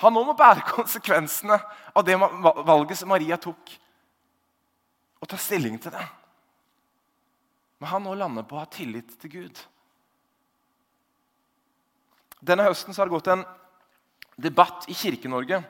Han 0.00 0.12
nå 0.16 0.24
må 0.24 0.32
bære 0.32 0.64
konsekvensene 0.64 1.58
av 1.94 2.04
det 2.04 2.16
valget 2.16 2.98
som 2.98 3.08
Maria 3.12 3.36
tok, 3.36 3.76
og 5.20 5.28
ta 5.28 5.36
stilling 5.36 5.76
til 5.80 5.92
det. 5.92 6.06
Men 7.80 7.88
han 7.88 8.02
nå 8.02 8.14
lander 8.14 8.48
på 8.48 8.56
å 8.56 8.62
ha 8.64 8.68
tillit 8.68 9.12
til 9.20 9.30
Gud. 9.30 9.60
Denne 12.40 12.64
høsten 12.64 12.96
har 12.96 13.08
det 13.08 13.14
gått 13.14 13.30
en 13.32 13.44
debatt 14.40 14.86
i 14.88 14.96
Kirke-Norge, 14.96 15.60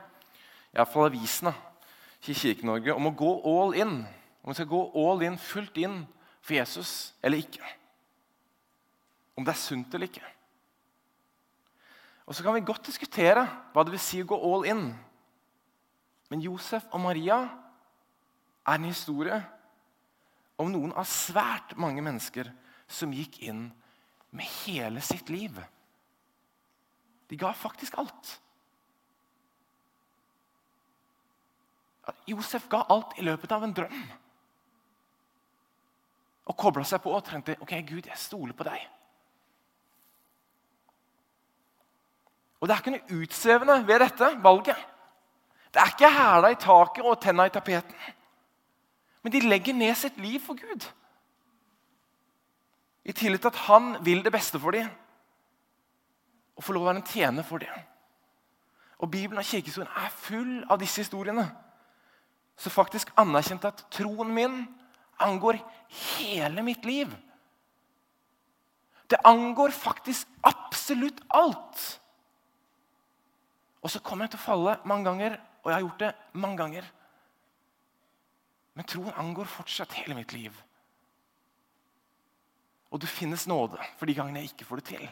iallfall 0.71 1.09
avisene 1.09 1.53
i 2.31 2.37
Kirke-Norge, 2.37 2.95
om 2.95 3.11
å 3.11 3.17
gå 3.17 3.31
all 3.51 3.75
in. 3.79 4.01
Om 4.41 4.53
vi 4.53 4.57
skal 4.57 4.71
gå 4.71 4.83
all 5.03 5.25
in, 5.27 5.39
fullt 5.41 5.79
inn 5.83 6.03
for 6.41 6.57
Jesus 6.57 7.13
eller 7.23 7.43
ikke. 7.43 7.65
Om 9.37 9.47
det 9.47 9.55
er 9.55 9.61
sunt 9.61 9.95
eller 9.95 10.11
ikke. 10.11 10.27
Og 12.31 12.37
Så 12.37 12.45
kan 12.47 12.55
vi 12.55 12.63
godt 12.63 12.87
diskutere 12.87 13.43
hva 13.75 13.83
det 13.83 13.97
vil 13.97 14.03
si 14.03 14.21
å 14.23 14.29
gå 14.31 14.37
all 14.39 14.69
in. 14.71 14.85
Men 16.31 16.45
Josef 16.45 16.87
og 16.95 17.03
Maria 17.03 17.41
er 18.63 18.77
en 18.77 18.87
historie 18.87 19.41
om 20.61 20.71
noen 20.71 20.93
av 20.95 21.09
svært 21.11 21.75
mange 21.81 22.05
mennesker 22.05 22.53
som 22.87 23.11
gikk 23.15 23.41
inn 23.43 23.65
med 24.31 24.47
hele 24.63 25.03
sitt 25.03 25.33
liv. 25.33 25.59
De 27.31 27.37
ga 27.39 27.53
faktisk 27.55 27.99
alt. 27.99 28.41
Josef 32.27 32.67
ga 32.69 32.85
alt 32.91 33.19
i 33.19 33.25
løpet 33.27 33.53
av 33.55 33.65
en 33.65 33.75
drøm. 33.75 33.99
Og 36.51 36.57
kobla 36.59 36.83
seg 36.87 37.03
på 37.05 37.13
og 37.15 37.23
trengte 37.27 37.55
ok, 37.63 37.77
Gud, 37.87 38.09
jeg 38.09 38.19
stoler 38.19 38.57
på 38.57 38.67
deg. 38.67 38.89
Og 42.61 42.69
Det 42.69 42.75
er 42.75 42.83
ikke 42.83 42.95
noe 42.97 43.21
utsvevende 43.23 43.77
ved 43.89 44.03
dette 44.03 44.31
valget. 44.43 44.81
Det 45.71 45.81
er 45.81 45.93
ikke 45.95 46.11
hæla 46.13 46.51
i 46.51 46.59
taket 46.61 47.07
og 47.07 47.21
tenna 47.23 47.47
i 47.47 47.55
tapeten. 47.55 47.95
Men 49.23 49.33
de 49.33 49.41
legger 49.47 49.77
ned 49.77 49.95
sitt 49.95 50.19
liv 50.19 50.41
for 50.43 50.59
Gud. 50.59 50.89
I 53.05 53.13
tillit 53.13 53.41
til 53.41 53.49
at 53.49 53.63
han 53.69 53.95
vil 54.05 54.25
det 54.25 54.33
beste 54.33 54.61
for 54.61 54.77
dem 54.77 54.91
og 56.61 56.65
få 56.67 56.75
lov 56.77 56.85
å 56.85 56.91
være 56.91 57.01
en 57.01 57.09
tjener 57.09 57.47
for 57.47 57.63
det. 57.63 57.73
Og 59.01 59.09
Bibelen 59.09 59.41
og 59.41 59.49
kirkehistorien 59.49 59.89
er 59.97 60.13
full 60.13 60.59
av 60.69 60.77
disse 60.83 61.01
historiene. 61.01 61.47
Så 62.61 62.69
faktisk 62.69 63.15
anerkjente 63.17 63.71
at 63.71 63.87
troen 63.89 64.29
min 64.37 64.59
angår 65.25 65.57
hele 65.89 66.61
mitt 66.67 66.85
liv. 66.85 67.09
Det 69.09 69.23
angår 69.25 69.73
faktisk 69.73 70.29
absolutt 70.45 71.23
alt. 71.33 71.81
Og 73.81 73.89
så 73.89 74.03
kommer 74.05 74.29
jeg 74.29 74.35
til 74.35 74.43
å 74.43 74.45
falle 74.45 74.77
mange 74.85 75.09
ganger, 75.09 75.39
og 75.65 75.71
jeg 75.71 75.79
har 75.79 75.87
gjort 75.87 76.05
det 76.05 76.13
mange 76.45 76.61
ganger. 76.61 76.91
Men 78.77 78.89
troen 78.93 79.17
angår 79.17 79.49
fortsatt 79.49 79.97
hele 80.03 80.19
mitt 80.21 80.37
liv. 80.37 80.53
Og 82.93 83.01
det 83.01 83.09
finnes 83.09 83.49
nåde 83.49 83.81
for 83.97 84.05
de 84.05 84.21
gangene 84.21 84.45
jeg 84.45 84.53
ikke 84.53 84.69
får 84.69 84.83
det 84.83 84.89
til. 84.93 85.09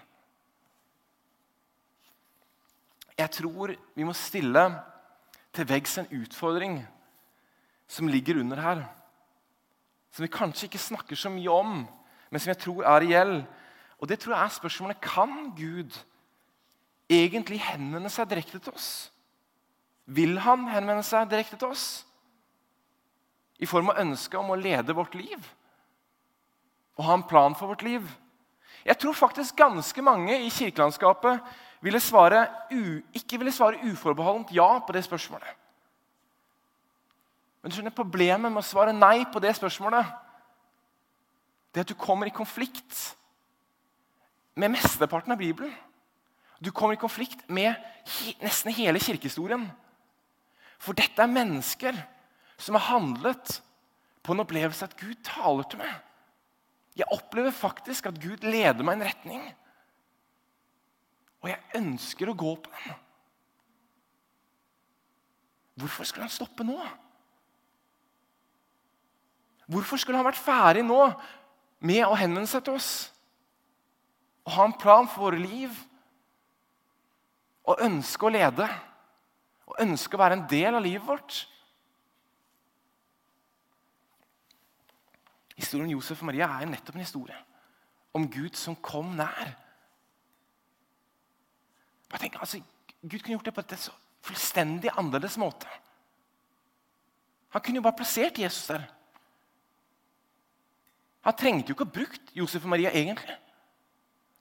Jeg 3.19 3.31
tror 3.35 3.75
vi 3.97 4.07
må 4.07 4.15
stille 4.15 4.63
til 5.55 5.67
veggs 5.69 5.97
en 5.99 6.11
utfordring 6.21 6.79
som 7.89 8.09
ligger 8.09 8.39
under 8.41 8.61
her. 8.63 8.85
Som 10.13 10.23
vi 10.23 10.33
kanskje 10.33 10.69
ikke 10.69 10.81
snakker 10.83 11.19
så 11.19 11.31
mye 11.33 11.51
om, 11.51 11.81
men 12.31 12.41
som 12.41 12.53
jeg 12.53 12.61
tror 12.63 12.85
er 12.85 13.03
reell. 13.03 13.35
Og 13.99 14.09
det 14.09 14.21
tror 14.21 14.37
jeg 14.37 14.45
er 14.45 14.57
spørsmålet 14.59 15.01
kan 15.03 15.51
Gud 15.57 15.97
egentlig 17.11 17.61
henvende 17.65 18.11
seg 18.13 18.29
direkte 18.31 18.61
til 18.63 18.77
oss. 18.77 19.11
Vil 20.07 20.39
han 20.41 20.69
henvende 20.71 21.05
seg 21.05 21.29
direkte 21.31 21.59
til 21.59 21.73
oss? 21.73 21.87
I 23.59 23.67
form 23.67 23.91
av 23.91 23.99
ønske 24.05 24.39
om 24.39 24.53
å 24.55 24.61
lede 24.61 24.95
vårt 24.95 25.17
liv? 25.19 25.39
Og 26.99 27.07
ha 27.09 27.17
en 27.19 27.27
plan 27.27 27.57
for 27.59 27.73
vårt 27.73 27.83
liv? 27.83 28.05
Jeg 28.87 28.99
tror 29.01 29.17
faktisk 29.17 29.57
ganske 29.59 30.03
mange 30.03 30.37
i 30.45 30.53
kirkelandskapet 30.55 31.43
ville 31.85 32.01
svare 32.03 32.47
ikke 33.15 33.39
ville 33.39 33.55
svare 33.55 33.81
uforbeholdent 33.87 34.55
ja 34.57 34.71
på 34.83 34.95
det 34.97 35.05
spørsmålet. 35.07 35.51
Men 37.63 37.71
du 37.71 37.77
skjønner, 37.77 37.95
problemet 37.95 38.53
med 38.53 38.63
å 38.63 38.67
svare 38.67 38.95
nei 38.95 39.27
på 39.31 39.43
det 39.43 39.55
spørsmålet 39.59 40.07
det 41.69 41.83
er 41.83 41.85
at 41.85 41.91
du 41.93 42.01
kommer 42.01 42.27
i 42.27 42.35
konflikt 42.35 42.97
med 44.59 44.73
mesteparten 44.73 45.35
av 45.35 45.39
Bibelen. 45.39 45.75
Du 46.59 46.73
kommer 46.75 46.97
i 46.97 47.01
konflikt 47.01 47.45
med 47.47 47.77
nesten 48.43 48.73
hele 48.75 48.99
kirkehistorien. 48.99 49.69
For 50.81 50.97
dette 50.97 51.23
er 51.23 51.31
mennesker 51.31 51.99
som 52.59 52.75
har 52.79 52.89
handlet 52.89 53.61
på 54.25 54.35
en 54.35 54.43
opplevelse 54.43 54.89
at 54.89 54.97
Gud 54.99 55.21
taler 55.27 55.69
til 55.69 55.83
meg. 55.83 55.93
Jeg 56.99 57.07
opplever 57.15 57.55
faktisk 57.55 58.09
at 58.11 58.19
Gud 58.19 58.43
leder 58.43 58.83
meg 58.83 58.97
i 58.97 58.99
en 58.99 59.07
retning. 59.07 59.45
Og 61.43 61.51
jeg 61.51 61.79
ønsker 61.79 62.31
å 62.31 62.37
gå 62.39 62.55
på 62.63 62.73
den. 62.73 62.97
Hvorfor 65.79 66.09
skulle 66.09 66.27
han 66.27 66.35
stoppe 66.35 66.67
nå? 66.67 66.79
Hvorfor 69.69 70.01
skulle 70.01 70.19
han 70.19 70.27
vært 70.27 70.41
ferdig 70.41 70.83
nå 70.87 71.03
med 71.87 72.03
å 72.07 72.17
henvende 72.19 72.51
seg 72.51 72.65
til 72.67 72.79
oss? 72.81 72.91
Å 74.49 74.57
ha 74.57 74.67
en 74.67 74.79
plan 74.81 75.07
for 75.11 75.29
våre 75.29 75.43
liv? 75.43 75.85
å 77.69 77.77
ønske 77.85 78.25
å 78.25 78.33
lede? 78.33 78.69
å 79.69 79.75
ønske 79.85 80.17
å 80.17 80.21
være 80.23 80.39
en 80.39 80.47
del 80.49 80.79
av 80.79 80.81
livet 80.81 81.05
vårt? 81.05 81.43
Historien 85.59 85.91
Josef 85.93 86.23
og 86.23 86.31
Maria 86.31 86.47
er 86.57 86.71
nettopp 86.71 86.97
en 86.97 87.05
historie 87.05 87.37
om 88.17 88.25
Gud 88.33 88.57
som 88.57 88.79
kom 88.81 89.11
nær. 89.19 89.53
Bare 92.09 92.23
tenker, 92.23 92.41
altså, 92.41 92.61
Gud 93.03 93.21
kunne 93.21 93.37
gjort 93.37 93.49
det 93.49 93.55
på 93.55 93.65
en 93.65 93.81
så 93.81 93.95
fullstendig 94.25 94.91
annerledes 94.97 95.37
måte. 95.41 95.69
Han 97.55 97.63
kunne 97.65 97.81
jo 97.81 97.85
bare 97.85 97.97
plassert 98.01 98.39
Jesus 98.39 98.67
der. 98.69 98.85
Han 101.25 101.37
trengte 101.37 101.71
jo 101.71 101.77
ikke 101.77 101.87
å 101.87 101.97
brukt 101.99 102.33
Josef 102.37 102.65
og 102.65 102.73
Maria 102.73 102.93
egentlig. 102.95 103.37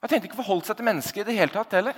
Han 0.01 0.09
trengte 0.09 0.29
ikke 0.29 0.37
å 0.37 0.43
forholde 0.43 0.67
seg 0.67 0.79
til 0.79 0.87
mennesker 0.87 1.23
i 1.23 1.27
det 1.27 1.37
hele 1.37 1.53
tatt 1.53 1.75
heller. 1.75 1.97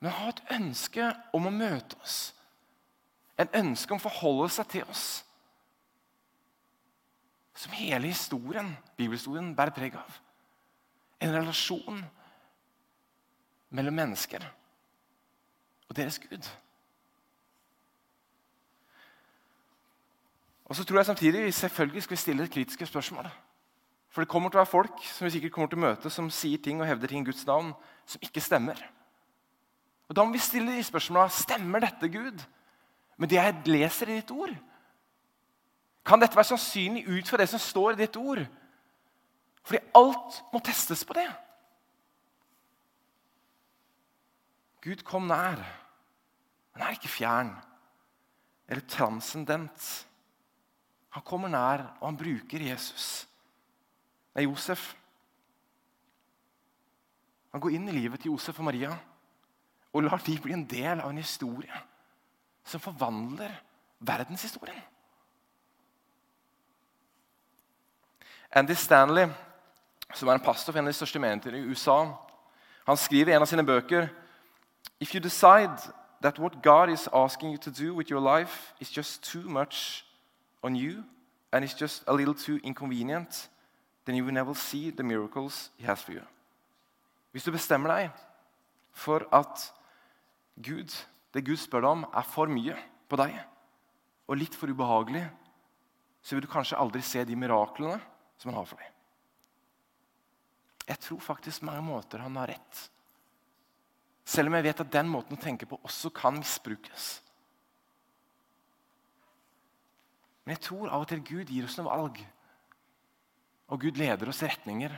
Men 0.00 0.12
han 0.12 0.26
har 0.26 0.34
et 0.34 0.56
ønske 0.58 1.10
om 1.34 1.48
å 1.48 1.54
møte 1.54 1.98
oss. 2.02 2.18
En 3.40 3.50
ønske 3.62 3.94
om 3.94 4.02
å 4.02 4.04
forholde 4.04 4.50
seg 4.52 4.68
til 4.74 4.90
oss. 4.92 5.06
Som 7.56 7.74
hele 7.78 8.10
historien, 8.10 8.68
bibelhistorien 8.98 9.54
bærer 9.56 9.74
preg 9.74 9.96
av. 9.98 10.18
En 11.22 11.32
relasjon 11.32 12.02
mellom 13.74 13.96
mennesker 13.98 14.44
og 15.88 15.96
deres 15.96 16.18
Gud. 16.18 16.46
Og 20.64 20.76
så 20.76 20.84
tror 20.84 20.96
jeg 20.96 21.06
samtidig 21.06 21.44
vi 21.44 21.52
selvfølgelig 21.52 22.02
skal 22.02 22.18
stille 22.18 22.48
kritiske 22.48 22.86
spørsmål. 22.86 23.28
For 24.08 24.22
det 24.22 24.30
kommer 24.30 24.48
til 24.48 24.58
å 24.58 24.62
være 24.62 24.70
folk 24.70 25.04
som 25.10 25.26
vi 25.26 25.34
sikkert 25.34 25.52
kommer 25.52 25.70
til 25.70 25.78
å 25.80 25.84
møte, 25.84 26.10
som 26.10 26.30
sier 26.30 26.60
ting 26.62 26.80
og 26.80 26.86
hevder 26.86 27.10
ting 27.10 27.24
i 27.24 27.30
Guds 27.30 27.46
navn 27.46 27.72
som 28.06 28.22
ikke 28.22 28.40
stemmer. 28.40 28.78
Og 30.08 30.16
Da 30.16 30.24
må 30.24 30.32
vi 30.32 30.38
stille 30.38 30.76
de 30.76 30.84
spørsmåla 30.84 31.28
stemmer 31.28 31.82
dette, 31.82 32.08
Gud, 32.08 32.44
med 33.16 33.28
det 33.28 33.40
jeg 33.40 33.62
leser 33.66 34.08
i 34.08 34.20
ditt 34.20 34.30
ord. 34.30 34.54
Kan 36.04 36.20
dette 36.20 36.36
være 36.36 36.52
sannsynlig 36.52 37.06
ut 37.08 37.28
fra 37.28 37.40
det 37.40 37.48
som 37.48 37.58
står 37.58 37.92
i 37.92 38.02
ditt 38.04 38.16
ord? 38.16 38.44
Fordi 39.64 39.80
alt 39.96 40.42
må 40.52 40.60
testes 40.60 41.04
på 41.04 41.16
det. 41.16 41.28
Gud 44.84 45.04
kom 45.06 45.28
nær. 45.30 45.62
Han 46.74 46.82
er 46.84 46.96
ikke 46.96 47.12
fjern 47.12 47.54
eller 48.68 48.84
transcendent. 48.88 50.06
Han 51.14 51.22
kommer 51.24 51.48
nær, 51.48 51.84
og 52.00 52.08
han 52.08 52.18
bruker 52.18 52.68
Jesus 52.68 53.26
er 54.34 54.48
Josef. 54.48 54.94
Han 57.54 57.62
går 57.62 57.76
inn 57.76 57.88
i 57.88 57.94
livet 57.94 58.20
til 58.20 58.32
Josef 58.32 58.58
og 58.58 58.66
Maria 58.66 58.94
og 59.94 60.02
lar 60.02 60.22
de 60.26 60.34
bli 60.42 60.56
en 60.56 60.66
del 60.66 60.98
av 60.98 61.12
en 61.12 61.20
historie 61.22 61.82
som 62.66 62.82
forvandler 62.82 63.52
verdenshistorien. 64.02 64.82
Andy 68.54 68.74
Stanley, 68.78 69.28
som 70.14 70.28
er 70.28 70.38
en 70.38 70.44
pastor 70.44 70.72
for 70.72 70.78
en 70.78 70.88
av 70.88 70.94
de 70.94 70.98
største 70.98 71.22
menighetene 71.22 71.62
i 71.62 71.70
USA, 71.70 71.98
han 72.86 72.98
skriver 72.98 73.32
i 73.32 73.36
en 73.36 73.42
av 73.46 73.50
sine 73.50 73.66
bøker 73.66 74.08
If 75.04 75.12
you 75.12 75.20
decide 75.20 75.78
that 76.22 76.38
what 76.38 76.62
God 76.62 76.88
is 76.88 77.10
asking 77.12 77.50
you 77.50 77.58
to 77.58 77.70
do 77.70 77.94
with 77.94 78.08
your 78.08 78.20
life 78.20 78.72
is 78.80 78.88
just 78.88 79.22
too 79.22 79.42
much 79.42 80.02
on 80.62 80.74
you 80.74 81.04
and 81.52 81.62
it's 81.62 81.74
just 81.74 82.04
a 82.06 82.14
little 82.14 82.32
too 82.32 82.58
inconvenient, 82.64 83.50
then 84.06 84.14
you 84.14 84.24
will 84.24 84.32
never 84.32 84.54
see 84.54 84.88
the 84.88 85.02
miracles 85.02 85.68
he 85.76 85.84
has 85.84 86.00
for 86.00 86.12
you. 86.12 86.22
Hvis 87.34 87.44
du 87.44 87.52
bestemmer 87.52 87.92
deg 87.92 88.10
for 88.92 89.26
at 89.30 89.66
Gud, 90.56 90.88
det 91.34 91.44
Gud 91.44 91.60
spør 91.60 91.84
deg 91.84 91.90
om, 91.90 92.06
er 92.08 92.24
for 92.24 92.48
mye 92.48 92.78
på 93.04 93.20
deg 93.20 93.36
og 94.24 94.40
litt 94.40 94.56
for 94.56 94.72
ubehagelig, 94.72 95.26
så 96.22 96.32
vil 96.32 96.48
du 96.48 96.52
kanskje 96.54 96.80
aldri 96.80 97.04
se 97.04 97.26
de 97.28 97.36
miraklene 97.36 98.00
som 98.40 98.54
han 98.54 98.62
har 98.62 98.72
for 98.72 98.80
deg. 98.80 98.88
Jeg 100.88 101.04
tror 101.10 101.24
faktisk 101.28 101.68
mange 101.68 101.84
måter 101.84 102.24
han 102.24 102.40
har 102.40 102.54
rett. 102.56 102.88
Selv 104.24 104.48
om 104.48 104.56
jeg 104.56 104.66
vet 104.66 104.80
at 104.80 104.92
den 104.92 105.10
måten 105.12 105.36
å 105.36 105.40
tenke 105.40 105.68
på 105.68 105.78
også 105.84 106.10
kan 106.14 106.38
misbrukes. 106.38 107.08
Men 110.44 110.56
jeg 110.56 110.64
tror 110.66 110.90
av 110.90 111.04
og 111.04 111.10
til 111.10 111.22
Gud 111.24 111.52
gir 111.52 111.66
oss 111.68 111.76
noe 111.78 111.88
valg 111.88 112.24
og 113.72 113.80
Gud 113.80 113.98
leder 113.98 114.28
oss 114.28 114.42
i 114.44 114.48
retninger. 114.48 114.92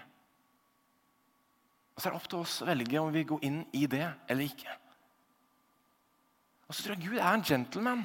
Og 1.96 2.02
Så 2.02 2.08
er 2.08 2.12
det 2.12 2.18
opp 2.18 2.28
til 2.28 2.42
oss 2.42 2.58
å 2.60 2.68
velge 2.68 3.00
om 3.00 3.14
vi 3.14 3.24
går 3.24 3.46
inn 3.46 3.62
i 3.72 3.86
det 3.88 4.04
eller 4.28 4.44
ikke. 4.44 4.74
Og 6.66 6.74
så 6.74 6.82
tror 6.82 6.96
jeg 6.96 7.06
Gud 7.06 7.20
er 7.20 7.30
en 7.30 7.46
gentleman. 7.46 8.02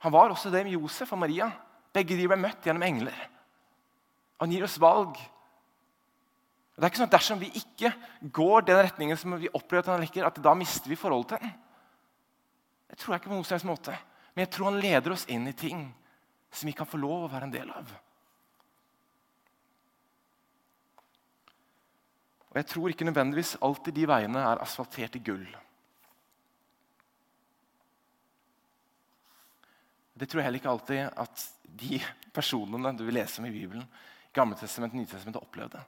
Han 0.00 0.14
var 0.14 0.32
også 0.32 0.52
det 0.52 0.62
med 0.64 0.78
Josef 0.78 1.12
og 1.12 1.20
Maria. 1.20 1.50
Begge 1.92 2.16
de 2.16 2.28
ble 2.30 2.38
møtt 2.40 2.64
gjennom 2.64 2.86
engler. 2.86 3.16
Han 4.40 4.54
gir 4.54 4.64
oss 4.64 4.78
valg. 4.80 5.18
Det 6.80 6.86
er 6.86 6.92
ikke 6.94 7.02
sånn 7.02 7.10
at 7.10 7.16
Dersom 7.18 7.40
vi 7.42 7.50
ikke 7.60 7.90
går 8.32 8.62
den 8.64 8.78
retningen 8.80 9.18
som 9.20 9.34
vi 9.36 9.50
opplever 9.52 9.82
at 9.84 9.90
han 9.92 10.00
lekker, 10.00 10.24
at 10.24 10.38
da 10.40 10.54
mister 10.56 10.88
vi 10.88 10.96
forholdet 10.96 11.34
til 11.34 11.42
den. 11.42 11.50
Det 12.88 12.96
tror 12.96 13.12
jeg 13.12 13.20
ikke 13.20 13.28
på 13.28 13.36
noen 13.36 13.48
slags 13.50 13.66
måte. 13.68 13.96
Men 14.32 14.46
jeg 14.46 14.50
tror 14.54 14.70
han 14.70 14.80
leder 14.80 15.12
oss 15.12 15.26
inn 15.28 15.44
i 15.50 15.52
ting 15.52 15.82
som 16.48 16.70
vi 16.70 16.74
kan 16.78 16.88
få 16.88 17.02
lov 17.02 17.26
å 17.26 17.28
være 17.34 17.50
en 17.50 17.52
del 17.52 17.68
av. 17.74 17.92
Og 22.48 22.56
jeg 22.62 22.70
tror 22.72 22.90
ikke 22.90 23.10
nødvendigvis 23.10 23.58
alltid 23.60 24.00
de 24.00 24.08
veiene 24.08 24.48
er 24.48 24.64
asfaltert 24.64 25.20
i 25.20 25.24
gull. 25.28 25.46
Det 30.16 30.26
tror 30.28 30.40
jeg 30.40 30.48
heller 30.48 30.64
ikke 30.64 30.72
alltid 30.72 31.04
at 31.12 31.46
de 31.84 32.00
personene 32.32 32.96
du 32.96 33.04
vil 33.04 33.20
lese 33.20 33.44
om 33.44 33.52
i 33.52 33.54
Bibelen, 33.54 33.84
Gammeltestamentet 34.32 34.96
og 34.96 35.04
Nytestamentet, 35.04 35.44
opplevde. 35.44 35.84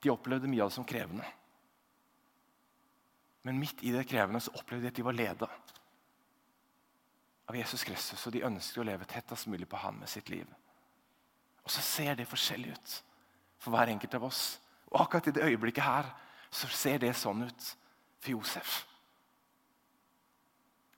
De 0.00 0.12
opplevde 0.12 0.48
mye 0.48 0.64
av 0.64 0.70
det 0.70 0.78
som 0.78 0.86
krevende. 0.88 1.26
Men 3.42 3.60
midt 3.60 3.82
i 3.84 3.92
det 3.94 4.06
krevende 4.08 4.40
så 4.44 4.52
opplevde 4.56 4.86
de 4.86 4.92
at 4.92 4.98
de 5.00 5.04
var 5.06 5.16
leda 5.16 5.48
av 7.50 7.56
Jesus 7.56 7.82
Kristus, 7.84 8.22
og 8.26 8.34
de 8.34 8.44
ønsket 8.46 8.82
å 8.82 8.86
leve 8.86 9.08
tettest 9.10 9.48
mulig 9.50 9.66
på 9.68 9.80
han 9.80 9.96
med 9.98 10.08
sitt 10.08 10.28
liv. 10.30 10.46
Og 11.64 11.72
så 11.72 11.82
ser 11.82 12.14
det 12.18 12.28
forskjellig 12.30 12.76
ut 12.76 12.92
for 13.60 13.74
hver 13.74 13.90
enkelt 13.90 14.14
av 14.16 14.28
oss. 14.28 14.44
Og 14.90 15.00
akkurat 15.02 15.30
i 15.30 15.34
det 15.34 15.48
øyeblikket 15.48 15.84
her 15.84 16.12
så 16.50 16.70
ser 16.74 17.00
det 17.02 17.12
sånn 17.18 17.44
ut 17.46 17.66
for 18.20 18.32
Josef. 18.36 18.80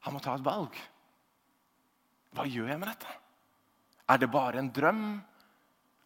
Han 0.03 0.17
må 0.17 0.23
ta 0.23 0.35
et 0.37 0.45
valg. 0.45 0.77
Hva 2.33 2.47
gjør 2.49 2.73
jeg 2.73 2.81
med 2.81 2.91
dette? 2.91 3.19
Er 4.11 4.21
det 4.21 4.31
bare 4.33 4.61
en 4.61 4.71
drøm? 4.75 5.05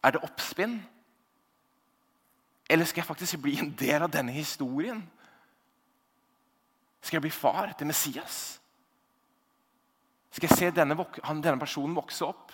Er 0.05 0.15
det 0.15 0.23
oppspinn? 0.23 0.77
Eller 2.69 2.85
skal 2.85 3.01
jeg 3.01 3.07
faktisk 3.07 3.39
bli 3.41 3.55
en 3.59 3.71
del 3.79 4.03
av 4.03 4.11
denne 4.11 4.33
historien? 4.35 4.99
Skal 7.01 7.17
jeg 7.17 7.27
bli 7.27 7.31
far 7.31 7.71
til 7.77 7.87
Messias? 7.87 8.39
Skal 10.31 10.49
jeg 10.49 10.57
se 10.57 10.71
denne, 10.75 10.97
denne 11.41 11.59
personen 11.59 11.95
vokse 11.95 12.25
opp? 12.27 12.51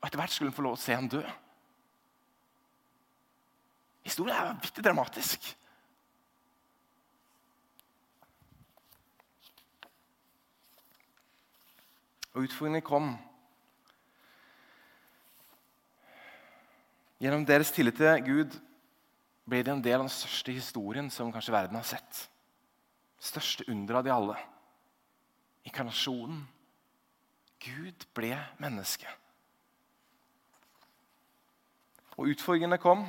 Og 0.00 0.06
etter 0.06 0.20
hvert 0.20 0.32
skulle 0.32 0.52
hun 0.52 0.56
få 0.56 0.64
lov 0.64 0.78
å 0.78 0.80
se 0.80 0.94
han 0.96 1.10
dø. 1.10 1.24
Historien 4.06 4.36
er 4.36 4.46
vanvittig 4.52 4.84
dramatisk. 4.84 5.50
Og 12.32 12.46
utfordringen 12.46 12.86
kom 12.86 13.10
Gjennom 17.20 17.44
deres 17.44 17.68
tillit 17.74 17.98
til 18.00 18.22
Gud 18.24 18.54
ble 19.44 19.60
det 19.60 19.72
en 19.74 19.82
del 19.84 19.98
av 19.98 20.06
den 20.06 20.14
største 20.14 20.54
historien 20.56 21.10
som 21.12 21.32
kanskje 21.32 21.52
verden 21.52 21.76
har 21.76 21.84
sett. 21.84 22.22
Største 23.20 23.66
underet 23.68 24.00
av 24.00 24.06
de 24.06 24.14
alle. 24.14 24.36
Inkarnasjonen. 25.68 26.40
Gud 27.60 28.06
ble 28.16 28.32
menneske. 28.62 29.04
Og 32.16 32.32
utfordringene 32.32 32.80
kom. 32.80 33.04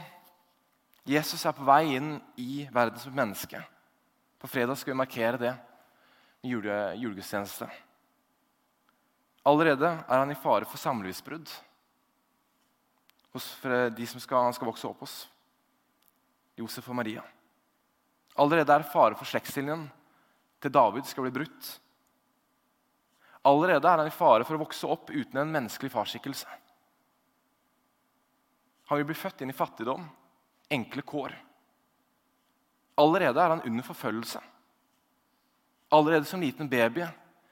Jesus 1.08 1.46
er 1.48 1.56
på 1.56 1.66
vei 1.66 1.96
inn 1.96 2.18
i 2.36 2.66
verden 2.72 3.00
som 3.00 3.16
menneske. 3.16 3.64
På 4.42 4.52
fredag 4.52 4.76
skal 4.76 4.92
vi 4.92 5.00
markere 5.00 5.40
det 5.40 5.56
med 5.56 6.52
jule, 6.52 6.78
julegudstjeneste. 7.00 7.68
Allerede 9.48 9.88
er 9.88 10.18
han 10.20 10.32
i 10.34 10.38
fare 10.38 10.68
for 10.68 10.82
samlivsbrudd 10.82 11.50
hos 13.36 13.48
de 13.96 14.08
som 14.08 14.22
skal, 14.24 14.52
skal 14.54 14.70
vokse 14.70 14.88
opp 14.90 15.06
hos. 15.06 15.16
Josef 16.60 16.90
og 16.92 16.98
Maria. 17.00 17.24
Allerede 18.40 18.76
er 18.76 18.88
fare 18.88 19.18
for 19.20 19.28
slektslinjen 19.28 19.88
til 20.62 20.74
David 20.74 21.08
skal 21.10 21.26
bli 21.26 21.34
brutt. 21.42 21.70
Allerede 23.48 23.88
er 23.88 24.04
han 24.04 24.10
i 24.10 24.14
fare 24.14 24.46
for 24.46 24.56
å 24.56 24.62
vokse 24.62 24.88
opp 24.88 25.10
uten 25.10 25.42
en 25.42 25.54
menneskelig 25.56 25.92
farsskikkelse. 25.92 26.60
Han 28.92 29.00
vil 29.00 29.08
bli 29.10 29.18
født 29.18 29.42
inn 29.42 29.54
i 29.54 29.56
fattigdom, 29.56 30.04
enkle 30.70 31.04
kår. 31.08 31.34
Allerede 33.02 33.42
er 33.42 33.56
han 33.56 33.64
under 33.66 33.88
forfølgelse. 33.88 34.42
Allerede 35.92 36.28
som 36.28 36.44
liten 36.44 36.70
baby 36.70 37.06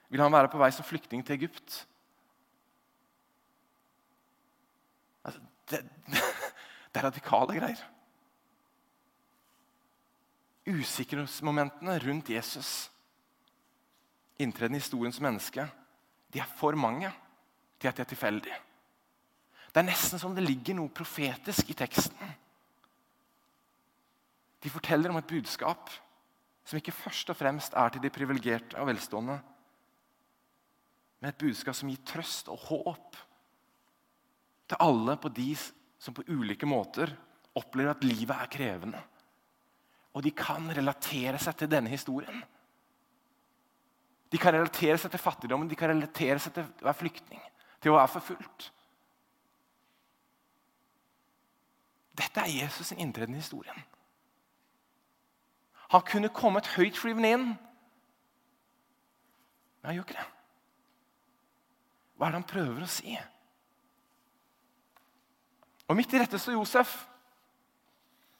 vil 0.09 0.21
han 0.21 0.33
være 0.33 0.51
på 0.51 0.59
vei 0.61 0.69
som 0.75 0.85
flyktning 0.85 1.23
til 1.25 1.37
Egypt. 1.39 1.79
Altså, 5.25 5.41
det, 5.71 5.83
det 6.91 7.01
er 7.01 7.07
radikale 7.07 7.57
greier. 7.57 7.81
Usikkerhetsmomentene 10.69 11.97
rundt 12.03 12.29
Jesus, 12.29 12.89
inntreden 14.39 14.77
i 14.77 14.81
historiens 14.81 15.19
menneske, 15.23 15.65
de 16.29 16.41
er 16.41 16.57
for 16.59 16.77
mange 16.77 17.09
til 17.79 17.89
at 17.89 17.97
de 17.97 18.05
er 18.05 18.11
tilfeldige. 18.11 18.59
Det 19.69 19.81
er 19.81 19.87
nesten 19.87 20.21
som 20.21 20.35
det 20.35 20.45
ligger 20.45 20.77
noe 20.77 20.93
profetisk 20.93 21.69
i 21.69 21.77
teksten. 21.77 22.35
De 24.59 24.71
forteller 24.73 25.13
om 25.13 25.19
et 25.19 25.29
budskap 25.29 25.91
som 26.65 26.77
ikke 26.77 26.93
først 26.93 27.31
og 27.31 27.37
fremst 27.37 27.73
er 27.77 27.93
til 27.93 28.03
de 28.03 28.11
privilegerte 28.13 28.77
og 28.77 28.89
velstående, 28.89 29.39
men 31.19 31.29
et 31.29 31.39
budskap 31.39 31.75
som 31.75 31.89
gir 31.89 32.01
trøst 32.07 32.49
og 32.51 32.61
håp 32.69 33.17
til 34.69 34.81
alle 34.83 35.15
på 35.17 35.31
de 35.33 35.49
som 35.99 36.15
på 36.15 36.25
ulike 36.29 36.67
måter 36.69 37.11
opplever 37.57 37.95
at 37.95 38.05
livet 38.05 38.35
er 38.35 38.51
krevende. 38.53 39.01
Og 40.13 40.23
de 40.25 40.31
kan 40.35 40.69
relatere 40.75 41.39
seg 41.41 41.57
til 41.57 41.71
denne 41.71 41.91
historien. 41.91 42.41
De 44.29 44.37
kan 44.37 44.53
relatere 44.53 44.97
seg 45.01 45.11
til 45.13 45.21
fattigdommen, 45.21 45.69
de 45.69 45.77
kan 45.77 45.89
relatere 45.91 46.37
seg 46.41 46.53
til 46.53 46.67
å 46.67 46.85
være 46.85 46.99
flyktning, 46.99 47.41
til 47.81 47.93
å 47.93 47.97
være 47.97 48.13
forfulgt. 48.13 48.69
Dette 52.19 52.43
er 52.43 52.51
Jesus' 52.51 52.91
sin 52.91 52.99
inntreden 53.01 53.35
i 53.37 53.41
historien. 53.41 53.85
Han 55.89 56.05
kunne 56.05 56.29
kommet 56.29 56.69
høytflyvende 56.75 57.31
inn, 57.33 57.47
men 59.79 59.89
han 59.89 59.95
gjør 59.95 60.05
ikke 60.05 60.19
det. 60.19 60.27
Hva 62.19 62.27
er 62.27 62.33
det 62.33 62.41
han 62.41 62.49
prøver 62.51 62.83
å 62.85 62.91
si? 62.91 63.15
Og 65.89 65.97
Midt 65.97 66.13
i 66.13 66.21
dette 66.21 66.37
står 66.37 66.55
Josef, 66.55 66.91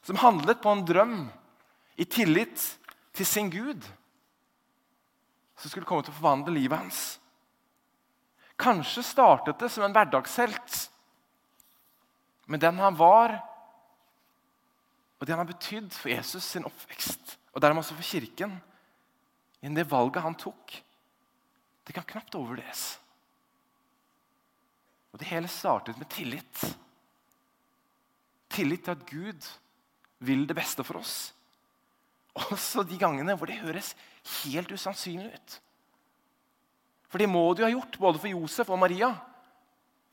som 0.05 0.19
handlet 0.21 0.61
på 0.61 0.71
en 0.71 0.85
drøm 0.85 1.15
i 1.99 2.05
tillit 2.05 2.61
til 3.17 3.27
sin 3.27 3.49
Gud 3.51 3.83
som 5.59 5.71
skulle 5.71 5.87
komme 5.87 6.05
til 6.05 6.13
å 6.13 6.19
forvandle 6.19 6.53
livet 6.55 6.79
hans. 6.79 7.01
Kanskje 8.59 9.03
startet 9.03 9.59
det 9.59 9.69
som 9.71 9.83
en 9.85 9.95
hverdagshelt. 9.95 10.77
Men 12.49 12.63
den 12.63 12.79
han 12.81 12.95
var, 12.97 13.35
og 15.19 15.27
det 15.27 15.35
han 15.35 15.43
har 15.43 15.51
betydd 15.51 15.91
for 15.93 16.11
Jesus 16.11 16.47
sin 16.47 16.65
oppvekst, 16.67 17.35
og 17.53 17.61
dermed 17.61 17.83
også 17.83 17.97
for 17.97 18.07
kirken, 18.07 18.55
i 19.59 19.69
det 19.75 19.89
valget 19.91 20.23
han 20.23 20.37
tok, 20.39 20.77
det 21.83 21.95
kan 21.95 22.07
knapt 22.07 22.37
overvurderes. 22.39 22.83
Og 25.11 25.19
det 25.19 25.27
hele 25.27 25.49
startet 25.51 25.97
med 25.99 26.07
tillit. 26.13 26.63
Tillit 28.49 28.83
til 28.85 28.95
at 28.95 29.05
Gud 29.09 29.49
vil 30.25 30.45
det 30.49 30.57
beste 30.57 30.83
for 30.83 30.99
oss. 30.99 31.31
Også 32.49 32.83
de 32.87 32.97
gangene 32.99 33.35
hvor 33.37 33.49
det 33.49 33.61
høres 33.61 33.93
helt 34.43 34.71
usannsynlig 34.71 35.31
ut. 35.33 35.57
For 37.09 37.21
det 37.21 37.29
må 37.29 37.41
du 37.53 37.63
ha 37.65 37.71
gjort, 37.71 37.97
både 37.97 38.21
for 38.21 38.29
Josef 38.29 38.69
og 38.69 38.79
Maria. 38.79 39.09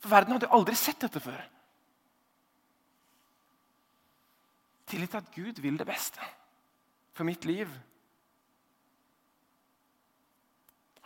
For 0.01 0.12
verden 0.12 0.37
hadde 0.37 0.49
jo 0.49 0.57
aldri 0.57 0.77
sett 0.79 1.03
dette 1.05 1.20
før. 1.20 1.42
Tillit 4.87 5.11
til 5.11 5.20
at 5.20 5.31
Gud 5.35 5.61
vil 5.61 5.79
det 5.79 5.87
beste 5.88 6.33
for 7.16 7.27
mitt 7.27 7.44
liv. 7.44 7.70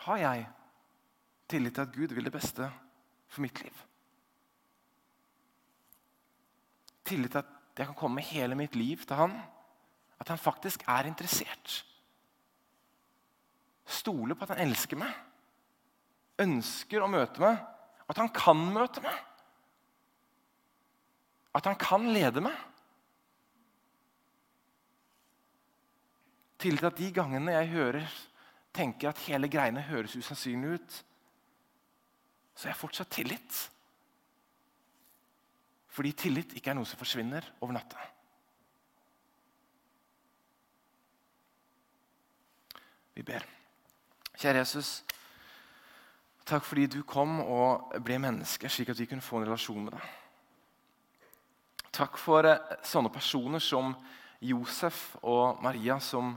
Har 0.07 0.21
jeg 0.21 0.47
tillit 1.49 1.75
til 1.75 1.87
at 1.87 1.95
Gud 1.95 2.15
vil 2.15 2.25
det 2.25 2.33
beste 2.33 2.71
for 3.29 3.43
mitt 3.43 3.63
liv? 3.63 3.87
Tillit 7.11 7.35
til 7.35 7.43
at 7.43 7.81
jeg 7.81 7.89
kan 7.89 7.97
komme 7.99 8.21
med 8.21 8.29
hele 8.31 8.59
mitt 8.59 8.77
liv 8.79 9.03
til 9.03 9.19
Han? 9.19 9.35
At 10.21 10.29
han 10.29 10.39
faktisk 10.39 10.83
er 10.89 11.09
interessert. 11.09 11.85
Stole 13.87 14.37
på 14.37 14.45
at 14.45 14.53
han 14.55 14.69
elsker 14.69 15.01
meg. 15.01 15.15
Ønsker 16.41 17.03
å 17.03 17.09
møte 17.11 17.41
meg. 17.43 17.57
At 18.11 18.21
han 18.21 18.29
kan 18.35 18.61
møte 18.75 19.03
meg. 19.03 19.17
At 21.57 21.67
han 21.67 21.79
kan 21.81 22.07
lede 22.13 22.45
meg. 22.45 22.59
Tillit 26.61 26.85
til 26.85 26.91
at 26.91 26.99
de 27.01 27.11
gangene 27.17 27.57
jeg 27.57 27.73
hører, 27.73 28.17
tenker 28.77 29.11
at 29.11 29.23
hele 29.25 29.49
greiene 29.51 29.83
høres 29.89 30.17
usannsynlig 30.17 30.77
ut, 30.77 30.97
så 32.55 32.69
har 32.69 32.75
jeg 32.75 32.81
fortsatt 32.83 33.11
tillit. 33.17 33.61
Fordi 36.01 36.15
tillit 36.17 36.55
ikke 36.57 36.71
er 36.73 36.79
noe 36.79 36.89
som 36.89 36.97
forsvinner 36.97 37.45
over 37.61 37.75
natta. 37.77 38.01
Vi 43.13 43.25
ber. 43.29 43.45
Kjære 44.33 44.63
Jesus, 44.63 44.95
takk 46.49 46.65
fordi 46.65 46.87
du 46.89 47.03
kom 47.05 47.43
og 47.45 47.93
ble 48.01 48.17
menneske, 48.17 48.73
slik 48.73 48.95
at 48.95 49.03
vi 49.03 49.11
kunne 49.11 49.21
få 49.21 49.43
en 49.43 49.45
relasjon 49.51 49.85
med 49.91 49.99
deg. 49.99 50.09
Takk 52.01 52.17
for 52.17 52.49
eh, 52.49 52.81
sånne 52.81 53.13
personer 53.13 53.61
som 53.61 53.93
Josef 54.41 55.19
og 55.21 55.61
Maria, 55.61 56.01
som 56.01 56.33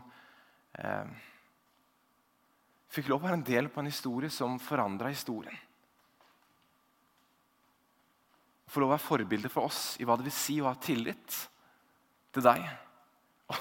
eh, 0.75 1.07
fikk 2.91 3.07
lov 3.13 3.23
å 3.23 3.29
være 3.29 3.39
en 3.39 3.51
del 3.53 3.71
på 3.71 3.79
en 3.79 3.93
historie 3.95 4.27
som 4.41 4.59
forandra 4.59 5.15
historien. 5.15 5.55
Få 8.73 8.81
lov 8.81 8.89
å 8.89 8.95
være 8.95 9.05
forbilde 9.05 9.51
for 9.53 9.69
oss 9.69 9.99
i 10.01 10.07
hva 10.07 10.17
det 10.17 10.25
vil 10.25 10.33
si 10.33 10.57
å 10.61 10.71
ha 10.71 10.73
tillit 10.81 11.35
til 12.33 12.45
deg. 12.45 12.63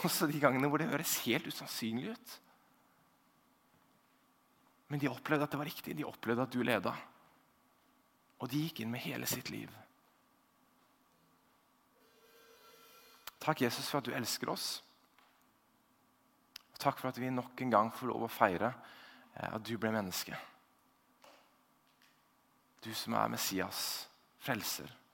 Også 0.06 0.28
de 0.30 0.40
gangene 0.40 0.70
hvor 0.72 0.80
det 0.80 0.88
høres 0.88 1.18
helt 1.26 1.50
usannsynlig 1.50 2.14
ut. 2.14 2.36
Men 4.88 5.02
de 5.02 5.10
opplevde 5.12 5.44
at 5.44 5.52
det 5.52 5.60
var 5.60 5.68
riktig. 5.68 5.96
De 5.96 6.08
opplevde 6.08 6.46
at 6.46 6.54
du 6.54 6.62
leda. 6.64 6.94
Og 8.40 8.48
de 8.48 8.64
gikk 8.64 8.82
inn 8.82 8.92
med 8.92 9.04
hele 9.04 9.28
sitt 9.28 9.52
liv. 9.52 9.68
Takk, 13.42 13.64
Jesus, 13.64 13.88
for 13.90 14.00
at 14.00 14.06
du 14.06 14.14
elsker 14.14 14.52
oss. 14.52 14.80
Takk 16.78 16.98
for 16.98 17.10
at 17.10 17.20
vi 17.20 17.30
nok 17.30 17.60
en 17.62 17.72
gang 17.72 17.92
får 17.94 18.10
lov 18.10 18.26
å 18.26 18.32
feire 18.32 18.72
eh, 18.72 19.48
at 19.48 19.62
du 19.66 19.74
ble 19.78 19.92
menneske. 19.94 20.36
Du 22.82 22.90
som 22.98 23.14
er 23.18 23.30
Messias, 23.30 23.82
frelser, 24.42 24.90